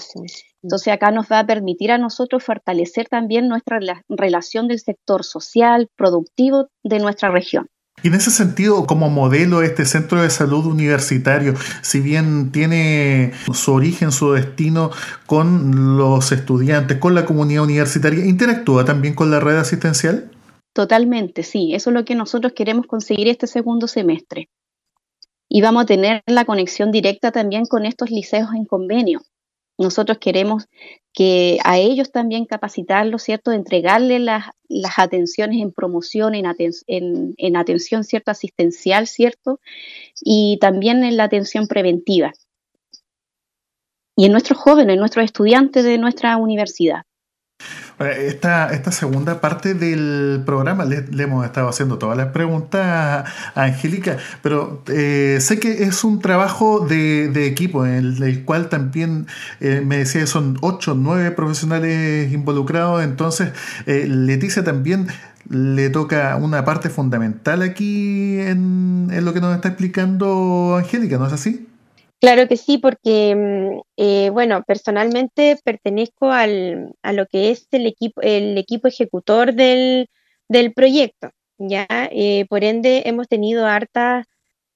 Entonces, 0.62 0.92
acá 0.92 1.12
nos 1.12 1.31
va 1.31 1.38
a 1.38 1.46
permitir 1.46 1.92
a 1.92 1.99
nosotros 1.99 2.42
fortalecer 2.42 3.07
también 3.09 3.46
nuestra 3.46 3.79
relación 4.09 4.66
del 4.66 4.81
sector 4.81 5.22
social, 5.22 5.88
productivo 5.96 6.66
de 6.83 6.99
nuestra 6.99 7.31
región. 7.31 7.68
Y 8.03 8.09
en 8.09 8.15
ese 8.15 8.31
sentido, 8.31 8.87
como 8.87 9.09
modelo, 9.09 9.63
este 9.63 9.87
centro 9.87 10.23
de 10.23 10.29
salud 10.29 10.67
universitario, 10.67 11.55
si 11.83 12.01
bien 12.01 12.53
tiene 12.53 13.33
su 13.53 13.73
origen, 13.73 14.13
su 14.13 14.33
destino 14.33 14.91
con 15.25 15.97
los 15.97 16.31
estudiantes, 16.31 16.99
con 16.99 17.15
la 17.15 17.25
comunidad 17.25 17.65
universitaria, 17.65 18.27
¿interactúa 18.27 18.85
también 18.85 19.15
con 19.15 19.31
la 19.31 19.41
red 19.41 19.57
asistencial? 19.57 20.31
Totalmente, 20.75 21.43
sí. 21.43 21.75
Eso 21.75 21.91
es 21.91 21.95
lo 21.95 22.05
que 22.05 22.15
nosotros 22.15 22.53
queremos 22.55 22.87
conseguir 22.87 23.29
este 23.29 23.47
segundo 23.47 23.89
semestre. 23.89 24.51
Y 25.49 25.63
vamos 25.63 25.85
a 25.85 25.87
tener 25.87 26.23
la 26.27 26.45
conexión 26.45 26.93
directa 26.93 27.33
también 27.33 27.65
con 27.65 27.87
estos 27.87 28.11
liceos 28.11 28.51
en 28.55 28.67
convenio. 28.67 29.23
Nosotros 29.79 30.19
queremos 30.19 30.69
que 31.16 31.59
a 31.64 31.79
ellos 31.79 32.12
también 32.12 32.44
capacitarlos, 32.44 33.22
¿cierto? 33.22 33.50
Entregarles 33.50 34.20
las, 34.20 34.44
atenciones 34.98 35.62
en 35.62 35.72
promoción, 35.72 36.35
en, 36.35 36.44
en, 37.38 37.57
atención, 37.57 38.05
¿cierto? 38.05 38.31
Asistencial, 38.31 39.07
¿cierto? 39.07 39.59
Y 40.20 40.59
también 40.61 41.02
en 41.05 41.16
la 41.16 41.24
atención 41.24 41.68
preventiva. 41.68 42.35
Y 44.14 44.26
en 44.26 44.33
nuestros 44.33 44.59
jóvenes, 44.59 44.92
en 44.92 45.00
nuestros 45.00 45.24
estudiantes 45.24 45.85
de 45.85 45.96
nuestra 45.96 46.37
universidad. 46.37 47.06
Esta, 47.99 48.75
esta 48.75 48.93
segunda 48.93 49.41
parte 49.41 49.73
del 49.73 50.43
programa 50.45 50.85
le, 50.85 51.07
hemos 51.23 51.47
estado 51.47 51.71
haciendo 51.71 51.97
todas 51.97 52.19
las 52.19 52.29
preguntas 52.29 52.85
a 52.85 53.25
Angélica, 53.55 54.19
pero 54.43 54.83
eh, 54.89 55.39
sé 55.41 55.59
que 55.59 55.85
es 55.85 56.05
un 56.05 56.21
trabajo 56.21 56.81
de, 56.81 57.47
equipo 57.47 57.87
en 57.87 58.23
el, 58.23 58.45
cual 58.45 58.69
también 58.69 59.27
eh, 59.61 59.83
me 59.85 59.97
decía 59.97 60.21
que 60.21 60.27
son 60.27 60.59
ocho, 60.61 60.95
nueve 60.95 61.31
profesionales 61.31 62.31
involucrados, 62.33 63.03
entonces 63.03 63.53
eh, 63.87 64.07
Leticia 64.07 64.63
también 64.63 65.07
le 65.49 65.89
toca 65.89 66.37
una 66.37 66.67
parte 66.67 66.91
fundamental 66.91 67.63
aquí 67.63 68.41
en, 68.41 69.09
en 69.11 69.25
lo 69.25 69.33
que 69.33 69.41
nos 69.41 69.55
está 69.55 69.69
explicando 69.69 70.77
Angélica, 70.77 71.17
¿no 71.17 71.29
es 71.29 71.33
así? 71.33 71.67
Claro 72.20 72.48
que 72.48 72.57
sí, 72.57 72.79
porque, 72.79 73.35
mm, 73.37 73.81
eh, 73.98 74.31
bueno, 74.31 74.62
personalmente 74.66 75.59
pertenezco 75.62 76.31
al, 76.31 76.94
a 77.02 77.12
lo 77.12 77.26
que 77.26 77.50
es 77.50 77.68
el 77.72 77.87
equipo, 77.87 78.22
el 78.22 78.57
equipo 78.57 78.88
ejecutor 78.88 79.52
del, 79.52 80.09
del 80.48 80.72
proyecto, 80.72 81.31
¿ya? 81.59 81.87
Eh, 82.11 82.46
por 82.48 82.64
ende, 82.64 83.02
hemos 83.07 83.29
tenido 83.29 83.66
hartas 83.66 84.24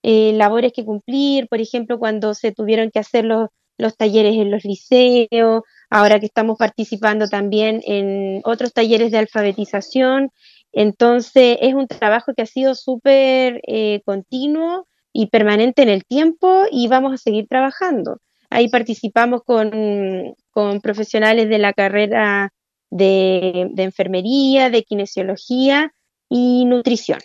eh, 0.02 0.32
labores 0.34 0.72
que 0.74 0.84
cumplir, 0.84 1.48
por 1.48 1.60
ejemplo, 1.60 1.98
cuando 1.98 2.34
se 2.34 2.52
tuvieron 2.52 2.90
que 2.90 2.98
hacer 2.98 3.24
los, 3.24 3.48
los 3.78 3.96
talleres 3.96 4.34
en 4.36 4.50
los 4.50 4.64
liceos, 4.64 5.62
ahora 5.88 6.20
que 6.20 6.26
estamos 6.26 6.58
participando 6.58 7.26
también 7.28 7.80
en 7.86 8.42
otros 8.44 8.72
talleres 8.74 9.12
de 9.12 9.18
alfabetización. 9.18 10.30
Entonces, 10.72 11.56
es 11.62 11.72
un 11.74 11.88
trabajo 11.88 12.34
que 12.34 12.42
ha 12.42 12.46
sido 12.46 12.74
súper 12.74 13.60
continuo 14.04 14.86
y 15.12 15.26
permanente 15.26 15.82
en 15.82 15.88
el 15.88 16.04
tiempo 16.04 16.64
y 16.70 16.88
vamos 16.88 17.12
a 17.12 17.18
seguir 17.18 17.46
trabajando. 17.48 18.20
Ahí 18.48 18.68
participamos 18.68 19.42
con, 19.44 20.34
profesionales 20.82 21.48
de 21.48 21.58
la 21.58 21.72
carrera 21.72 22.52
de, 22.90 23.68
de 23.72 23.82
enfermería, 23.82 24.70
de 24.70 24.82
kinesiología 24.82 25.92
y 26.28 26.64
nutrición. 26.64 27.20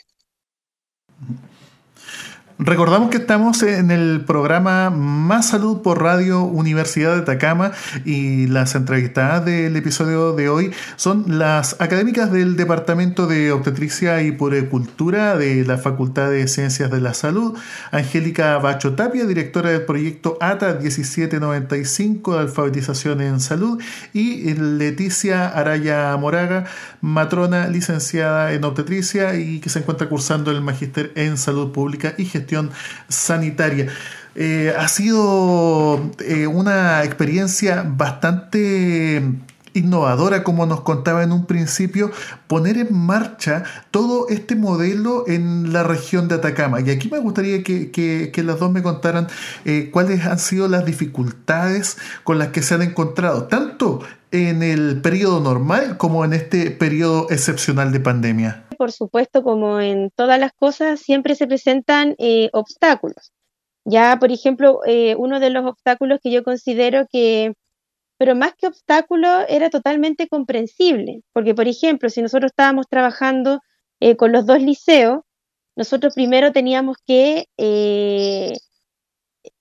Recordamos 2.57 3.09
que 3.09 3.17
estamos 3.17 3.63
en 3.63 3.91
el 3.91 4.23
programa 4.23 4.89
Más 4.89 5.49
Salud 5.49 5.81
por 5.81 6.01
Radio 6.01 6.43
Universidad 6.43 7.13
de 7.13 7.23
Atacama 7.23 7.73
y 8.05 8.47
las 8.47 8.75
entrevistadas 8.75 9.43
del 9.43 9.75
episodio 9.75 10.31
de 10.31 10.47
hoy 10.47 10.71
son 10.95 11.37
las 11.37 11.75
académicas 11.81 12.31
del 12.31 12.55
Departamento 12.55 13.27
de 13.27 13.51
Obstetricia 13.51 14.21
y 14.21 14.31
Puericultura 14.31 15.37
de 15.37 15.65
la 15.65 15.77
Facultad 15.77 16.29
de 16.29 16.47
Ciencias 16.47 16.89
de 16.89 17.01
la 17.01 17.13
Salud, 17.13 17.57
Angélica 17.91 18.57
Bacho 18.59 18.95
Tapia, 18.95 19.25
directora 19.25 19.71
del 19.71 19.81
proyecto 19.81 20.37
ATA 20.39 20.75
1795 20.81 22.35
de 22.35 22.39
Alfabetización 22.39 23.19
en 23.19 23.41
Salud, 23.41 23.83
y 24.13 24.53
Leticia 24.53 25.49
Araya 25.49 26.15
Moraga, 26.15 26.63
matrona 27.01 27.67
licenciada 27.67 28.53
en 28.53 28.63
obstetricia 28.63 29.35
y 29.35 29.59
que 29.59 29.69
se 29.69 29.79
encuentra 29.79 30.07
cursando 30.07 30.51
el 30.51 30.61
Magíster 30.61 31.11
en 31.15 31.35
Salud 31.35 31.73
Pública 31.73 32.13
y 32.17 32.23
Gestión 32.23 32.44
sanitaria. 33.07 33.87
Eh, 34.35 34.73
ha 34.77 34.87
sido 34.89 36.11
eh, 36.19 36.45
una 36.45 37.03
experiencia 37.05 37.85
bastante 37.87 39.23
innovadora, 39.75 40.43
como 40.43 40.65
nos 40.65 40.81
contaba 40.81 41.23
en 41.23 41.31
un 41.31 41.45
principio, 41.45 42.11
poner 42.47 42.77
en 42.77 42.93
marcha 42.93 43.63
todo 43.91 44.27
este 44.29 44.55
modelo 44.55 45.25
en 45.27 45.73
la 45.73 45.83
región 45.83 46.27
de 46.27 46.35
Atacama. 46.35 46.81
Y 46.81 46.89
aquí 46.89 47.09
me 47.09 47.19
gustaría 47.19 47.63
que, 47.63 48.43
las 48.43 48.59
dos 48.59 48.71
me 48.71 48.83
contaran 48.83 49.27
eh, 49.65 49.89
cuáles 49.91 50.25
han 50.25 50.39
sido 50.39 50.67
las 50.67 50.85
dificultades 50.85 51.97
con 52.23 52.37
las 52.37 52.49
que 52.49 52.61
se 52.61 52.75
han 52.75 52.81
encontrado, 52.81 53.45
tanto 53.45 54.01
en 54.31 54.63
el 54.63 55.01
periodo 55.01 55.39
normal 55.39 55.97
como 55.97 56.25
en 56.25 56.33
este 56.33 56.71
periodo 56.71 57.27
excepcional 57.29 57.91
de 57.91 57.99
pandemia 57.99 58.64
por 58.75 58.91
supuesto, 58.91 59.43
como 59.43 59.79
en 59.81 60.11
todas 60.11 60.39
las 60.39 60.53
cosas, 60.53 60.99
siempre 60.99 61.35
se 61.35 61.47
presentan 61.47 62.15
eh, 62.17 62.49
obstáculos. 62.53 63.31
Ya, 63.85 64.17
por 64.19 64.31
ejemplo, 64.31 64.81
eh, 64.87 65.15
uno 65.17 65.39
de 65.39 65.51
los 65.51 65.65
obstáculos 65.65 66.19
que 66.21 66.31
yo 66.31 66.43
considero 66.43 67.07
que, 67.11 67.53
pero 68.17 68.35
más 68.35 68.53
que 68.55 68.67
obstáculo, 68.67 69.27
era 69.49 69.69
totalmente 69.69 70.27
comprensible, 70.27 71.21
porque, 71.33 71.55
por 71.55 71.67
ejemplo, 71.67 72.09
si 72.09 72.21
nosotros 72.21 72.51
estábamos 72.51 72.87
trabajando 72.89 73.59
eh, 73.99 74.15
con 74.17 74.31
los 74.31 74.45
dos 74.45 74.61
liceos, 74.61 75.21
nosotros 75.75 76.15
primero 76.15 76.51
teníamos 76.53 76.97
que 77.05 77.47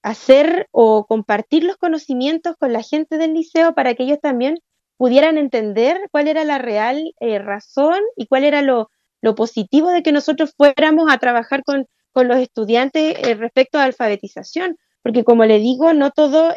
hacer 0.02 0.68
o 0.70 1.06
compartir 1.06 1.64
los 1.64 1.76
conocimientos 1.76 2.56
con 2.58 2.72
la 2.72 2.82
gente 2.82 3.18
del 3.18 3.34
liceo 3.34 3.74
para 3.74 3.94
que 3.94 4.04
ellos 4.04 4.20
también 4.20 4.58
pudieran 4.96 5.38
entender 5.38 6.08
cuál 6.12 6.28
era 6.28 6.44
la 6.44 6.58
real 6.58 7.12
razón 7.20 8.00
y 8.16 8.26
cuál 8.26 8.44
era 8.44 8.62
lo, 8.62 8.90
lo 9.24 9.34
positivo 9.34 9.90
de 9.90 10.02
que 10.02 10.12
nosotros 10.12 10.52
fuéramos 10.54 11.10
a 11.10 11.16
trabajar 11.16 11.64
con, 11.64 11.86
los 12.14 12.36
estudiantes 12.36 13.16
eh, 13.18 13.34
respecto 13.34 13.78
a 13.78 13.84
alfabetización, 13.84 14.76
porque 15.02 15.24
como 15.24 15.46
le 15.46 15.58
digo, 15.58 15.94
no 15.94 16.12
todo 16.12 16.54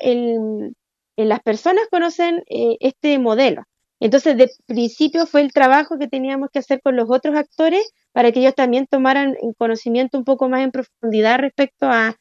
las 1.16 1.40
personas 1.40 1.88
conocen 1.90 2.44
eh, 2.48 2.78
este 2.80 3.18
modelo. 3.18 3.64
Entonces, 4.00 4.38
de 4.38 4.52
principio 4.68 5.26
fue 5.26 5.42
el 5.42 5.54
trabajo 5.54 5.98
que 5.98 6.08
teníamos 6.08 6.50
que 6.52 6.60
hacer 6.60 6.82
con 6.84 6.96
los 6.96 7.10
otros 7.10 7.36
actores 7.36 7.90
para 8.12 8.32
que 8.32 8.42
ellos 8.42 8.54
también 8.54 8.86
tomaran 8.86 9.36
conocimiento 9.58 10.18
un 10.18 10.26
poco 10.26 10.50
más 10.50 10.62
en 10.62 10.72
profundidad 10.72 11.40
respecto 11.40 11.88
a, 11.88 12.16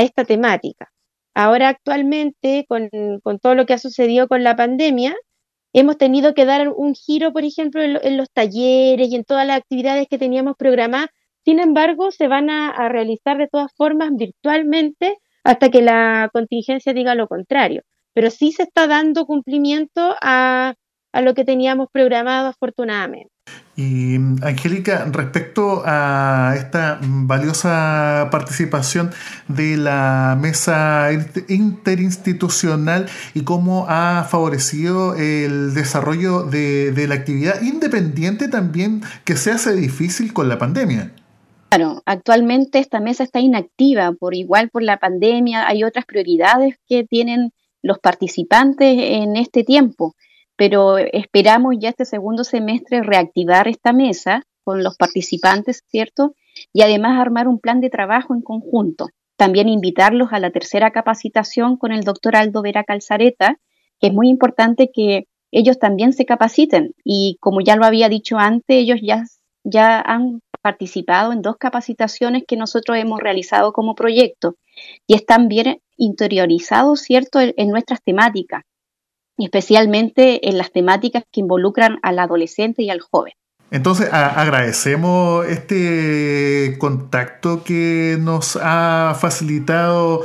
esta 0.00 0.24
temática. 0.24 0.90
Ahora, 1.34 1.68
actualmente, 1.68 2.66
con, 2.68 2.88
todo 3.42 3.54
lo 3.54 3.66
que 3.66 3.74
ha 3.74 3.78
sucedido 3.78 4.28
con 4.28 4.44
la 4.44 4.54
pandemia, 4.54 5.14
hemos 5.72 5.98
tenido 5.98 6.34
que 6.34 6.44
dar 6.44 6.68
un 6.68 6.94
giro, 6.94 7.32
por 7.32 7.44
ejemplo, 7.44 7.82
en, 7.82 8.16
los 8.16 8.30
talleres 8.30 9.08
y 9.10 9.16
en 9.16 9.24
todas 9.24 9.46
las 9.46 9.58
actividades 9.58 10.08
que 10.08 10.18
teníamos 10.18 10.56
programadas. 10.56 11.10
Sin 11.44 11.60
embargo, 11.60 12.10
se 12.10 12.28
van 12.28 12.50
a 12.50 12.88
realizar 12.88 13.38
de 13.38 13.48
todas 13.48 13.72
formas 13.74 14.10
virtualmente 14.14 15.18
hasta 15.44 15.70
que 15.70 15.80
la 15.82 16.28
contingencia 16.32 16.92
diga 16.92 17.14
lo 17.14 17.26
contrario. 17.26 17.82
Pero 18.12 18.30
sí 18.30 18.52
se 18.52 18.64
está 18.64 18.86
dando 18.86 19.24
cumplimiento 19.26 20.14
a, 20.20 20.74
a 21.12 21.20
lo 21.22 21.34
que 21.34 21.44
teníamos 21.44 21.88
programado 21.90 22.48
afortunadamente. 22.48 23.30
Y 23.76 24.16
Angélica, 24.42 25.06
respecto 25.12 25.82
a 25.86 26.54
esta 26.56 26.98
valiosa 27.00 28.28
participación 28.30 29.10
de 29.46 29.76
la 29.76 30.36
mesa 30.38 31.10
interinstitucional 31.48 33.06
y 33.34 33.44
cómo 33.44 33.86
ha 33.88 34.26
favorecido 34.28 35.14
el 35.14 35.74
desarrollo 35.74 36.42
de, 36.42 36.90
de 36.90 37.06
la 37.06 37.14
actividad 37.14 37.62
independiente 37.62 38.48
también 38.48 39.02
que 39.24 39.36
se 39.36 39.52
hace 39.52 39.76
difícil 39.76 40.32
con 40.32 40.48
la 40.48 40.58
pandemia. 40.58 41.12
Claro, 41.70 42.02
actualmente 42.04 42.80
esta 42.80 42.98
mesa 42.98 43.22
está 43.22 43.38
inactiva, 43.40 44.12
por 44.12 44.34
igual 44.34 44.70
por 44.70 44.82
la 44.82 44.96
pandemia, 44.96 45.68
hay 45.68 45.84
otras 45.84 46.04
prioridades 46.04 46.76
que 46.88 47.04
tienen 47.04 47.52
los 47.82 47.98
participantes 47.98 48.96
en 48.98 49.36
este 49.36 49.62
tiempo 49.62 50.16
pero 50.58 50.98
esperamos 50.98 51.76
ya 51.78 51.90
este 51.90 52.04
segundo 52.04 52.42
semestre 52.42 53.04
reactivar 53.04 53.68
esta 53.68 53.92
mesa 53.92 54.42
con 54.64 54.82
los 54.82 54.96
participantes, 54.96 55.84
¿cierto? 55.86 56.34
Y 56.72 56.82
además 56.82 57.20
armar 57.20 57.46
un 57.46 57.60
plan 57.60 57.80
de 57.80 57.90
trabajo 57.90 58.34
en 58.34 58.42
conjunto. 58.42 59.06
También 59.36 59.68
invitarlos 59.68 60.32
a 60.32 60.40
la 60.40 60.50
tercera 60.50 60.90
capacitación 60.90 61.76
con 61.76 61.92
el 61.92 62.02
doctor 62.02 62.34
Aldo 62.34 62.60
Vera 62.60 62.82
Calzareta, 62.82 63.60
que 64.00 64.08
es 64.08 64.12
muy 64.12 64.28
importante 64.28 64.90
que 64.92 65.28
ellos 65.52 65.78
también 65.78 66.12
se 66.12 66.26
capaciten. 66.26 66.92
Y 67.04 67.36
como 67.38 67.60
ya 67.60 67.76
lo 67.76 67.84
había 67.84 68.08
dicho 68.08 68.36
antes, 68.36 68.78
ellos 68.78 68.98
ya, 69.00 69.22
ya 69.62 70.00
han 70.00 70.40
participado 70.60 71.32
en 71.32 71.40
dos 71.40 71.56
capacitaciones 71.56 72.42
que 72.48 72.56
nosotros 72.56 72.98
hemos 72.98 73.20
realizado 73.20 73.72
como 73.72 73.94
proyecto 73.94 74.56
y 75.06 75.14
están 75.14 75.46
bien 75.46 75.80
interiorizados, 75.96 77.02
¿cierto?, 77.02 77.38
en 77.40 77.70
nuestras 77.70 78.02
temáticas 78.02 78.64
especialmente 79.44 80.48
en 80.48 80.58
las 80.58 80.72
temáticas 80.72 81.24
que 81.30 81.40
involucran 81.40 81.98
al 82.02 82.18
adolescente 82.18 82.82
y 82.82 82.90
al 82.90 83.00
joven. 83.00 83.34
Entonces 83.70 84.08
agradecemos 84.10 85.46
este 85.46 86.76
contacto 86.78 87.64
que 87.64 88.16
nos 88.18 88.58
ha 88.60 89.14
facilitado 89.20 90.22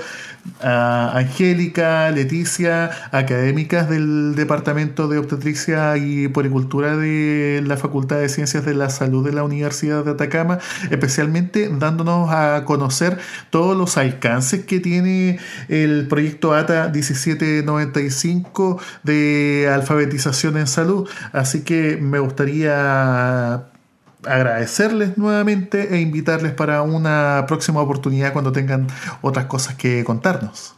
a 0.62 1.18
Angélica, 1.18 2.10
Leticia, 2.12 2.92
académicas 3.12 3.90
del 3.90 4.36
Departamento 4.36 5.08
de 5.08 5.18
Obstetricia 5.18 5.98
y 5.98 6.28
Poricultura 6.28 6.96
de 6.98 7.64
la 7.66 7.78
Facultad 7.78 8.20
de 8.20 8.30
Ciencias 8.30 8.66
de 8.66 8.74
la 8.74 8.90
Salud 8.90 9.26
de 9.26 9.34
la 9.34 9.44
Universidad 9.44 10.06
de 10.06 10.12
Atacama, 10.12 10.60
especialmente 10.92 11.70
dándonos 11.70 12.30
a 12.32 12.64
conocer 12.66 13.18
todos 13.50 13.78
los 13.78 13.98
alcances 13.98 14.66
que 14.66 14.80
tiene 14.80 15.40
el 15.70 16.08
proyecto 16.08 16.54
ATA 16.54 16.90
1795 16.94 18.80
de 19.04 19.70
alfabetización 19.74 20.58
en 20.58 20.68
salud. 20.68 21.10
Así 21.32 21.62
que 21.62 21.98
me 21.98 22.20
gustaría 22.20 23.73
agradecerles 24.26 25.18
nuevamente 25.18 25.96
e 25.96 26.02
invitarles 26.02 26.54
para 26.54 26.82
una 26.82 27.46
próxima 27.48 27.82
oportunidad 27.82 28.34
cuando 28.34 28.52
tengan 28.52 28.88
otras 29.22 29.46
cosas 29.46 29.76
que 29.76 30.04
contarnos. 30.04 30.76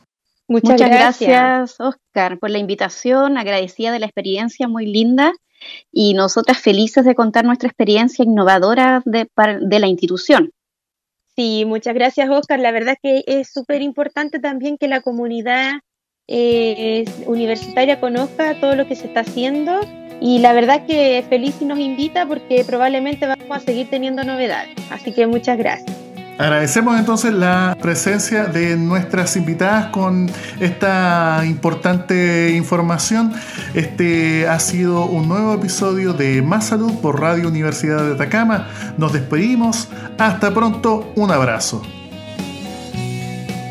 Muchas, 0.47 0.79
gracias, 0.79 1.79
Oscar, 1.79 2.37
por 2.37 2.51
la 2.51 2.59
invitación, 2.59 3.37
agradecida 3.37 3.91
de 3.91 3.99
la 3.99 4.05
experiencia 4.05 4.67
muy 4.67 4.85
linda 4.85 5.33
y 5.91 6.13
nosotras 6.13 6.59
felices 6.59 7.03
de 7.03 7.15
contar 7.15 7.45
nuestra 7.45 7.67
experiencia 7.67 8.23
innovadora 8.23 9.01
de, 9.05 9.27
de 9.61 9.79
la 9.79 9.87
institución. 9.87 10.51
Sí, 11.35 11.65
muchas 11.65 11.95
gracias, 11.95 12.29
Oscar. 12.29 12.59
La 12.59 12.71
verdad 12.71 12.95
que 13.01 13.23
es 13.25 13.51
súper 13.51 13.81
importante 13.81 14.39
también 14.39 14.77
que 14.77 14.87
la 14.87 15.01
comunidad 15.01 15.79
eh, 16.27 17.05
universitaria 17.25 17.99
conozca 17.99 18.59
todo 18.59 18.75
lo 18.75 18.87
que 18.87 18.95
se 18.95 19.07
está 19.07 19.21
haciendo 19.21 19.81
y 20.21 20.39
la 20.39 20.53
verdad 20.53 20.85
que 20.85 21.23
feliz 21.29 21.55
si 21.59 21.65
nos 21.65 21.79
invita 21.79 22.25
porque 22.25 22.63
probablemente 22.65 23.25
vamos 23.25 23.57
a 23.57 23.59
seguir 23.59 23.89
teniendo 23.89 24.23
novedades. 24.23 24.75
Así 24.89 25.11
que 25.11 25.27
muchas 25.27 25.57
gracias. 25.57 25.95
Agradecemos 26.37 26.99
entonces 26.99 27.33
la 27.33 27.77
presencia 27.81 28.45
de 28.45 28.75
nuestras 28.75 29.37
invitadas 29.37 29.85
con 29.87 30.29
esta 30.59 31.43
importante 31.45 32.51
información. 32.53 33.31
Este 33.73 34.45
ha 34.45 34.59
sido 34.59 35.05
un 35.05 35.29
nuevo 35.29 35.53
episodio 35.53 36.11
de 36.11 36.41
Más 36.41 36.65
Salud 36.65 36.93
por 37.01 37.21
Radio 37.21 37.47
Universidad 37.47 38.03
de 38.03 38.15
Atacama. 38.15 38.67
Nos 38.97 39.13
despedimos. 39.13 39.87
Hasta 40.17 40.53
pronto. 40.53 41.13
Un 41.15 41.31
abrazo 41.31 41.81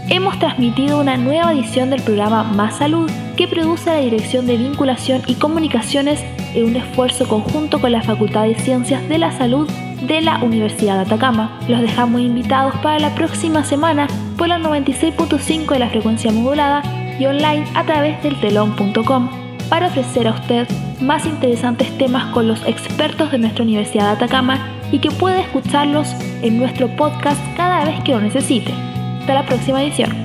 hemos 0.09 0.38
transmitido 0.38 1.00
una 1.00 1.16
nueva 1.16 1.52
edición 1.52 1.90
del 1.90 2.02
programa 2.02 2.44
Más 2.44 2.76
Salud 2.76 3.11
que 3.37 3.49
produce 3.49 3.90
la 3.90 3.99
Dirección 3.99 4.47
de 4.47 4.57
Vinculación 4.57 5.23
y 5.27 5.35
Comunicaciones 5.35 6.23
en 6.55 6.66
un 6.66 6.77
esfuerzo 6.77 7.27
conjunto 7.29 7.81
con 7.81 7.92
la 7.92 8.03
Facultad 8.03 8.44
de 8.44 8.55
Ciencias 8.55 9.09
de 9.09 9.18
la 9.18 9.33
Salud 9.33 9.68
de 10.07 10.20
la 10.20 10.38
Universidad 10.38 10.97
de 10.97 11.03
Atacama. 11.03 11.59
Los 11.68 11.81
dejamos 11.81 12.20
invitados 12.20 12.75
para 12.77 12.99
la 12.99 13.14
próxima 13.14 13.64
semana 13.64 14.07
por 14.37 14.49
la 14.49 14.59
96.5 14.59 15.73
de 15.73 15.79
la 15.79 15.88
frecuencia 15.88 16.31
modulada 16.33 16.83
y 17.18 17.27
online 17.27 17.64
a 17.75 17.85
través 17.85 18.23
del 18.23 18.38
telón.com 18.40 19.31
para 19.68 19.87
ofrecer 19.87 20.29
a 20.29 20.33
usted 20.33 20.68
más 21.01 21.27
interesantes 21.27 21.97
temas 21.99 22.33
con 22.33 22.47
los 22.49 22.64
expertos 22.66 23.33
de 23.33 23.38
nuestra 23.38 23.64
Universidad 23.64 24.07
de 24.07 24.25
Atacama 24.25 24.68
y 24.92 24.99
que 24.99 25.11
pueda 25.11 25.40
escucharlos 25.40 26.14
en 26.42 26.59
nuestro 26.59 26.88
podcast 26.97 27.40
cada 27.57 27.85
vez 27.85 28.01
que 28.05 28.12
lo 28.12 28.20
necesite. 28.20 28.73
Hasta 29.20 29.35
la 29.35 29.47
próxima 29.47 29.83
edición. 29.83 30.23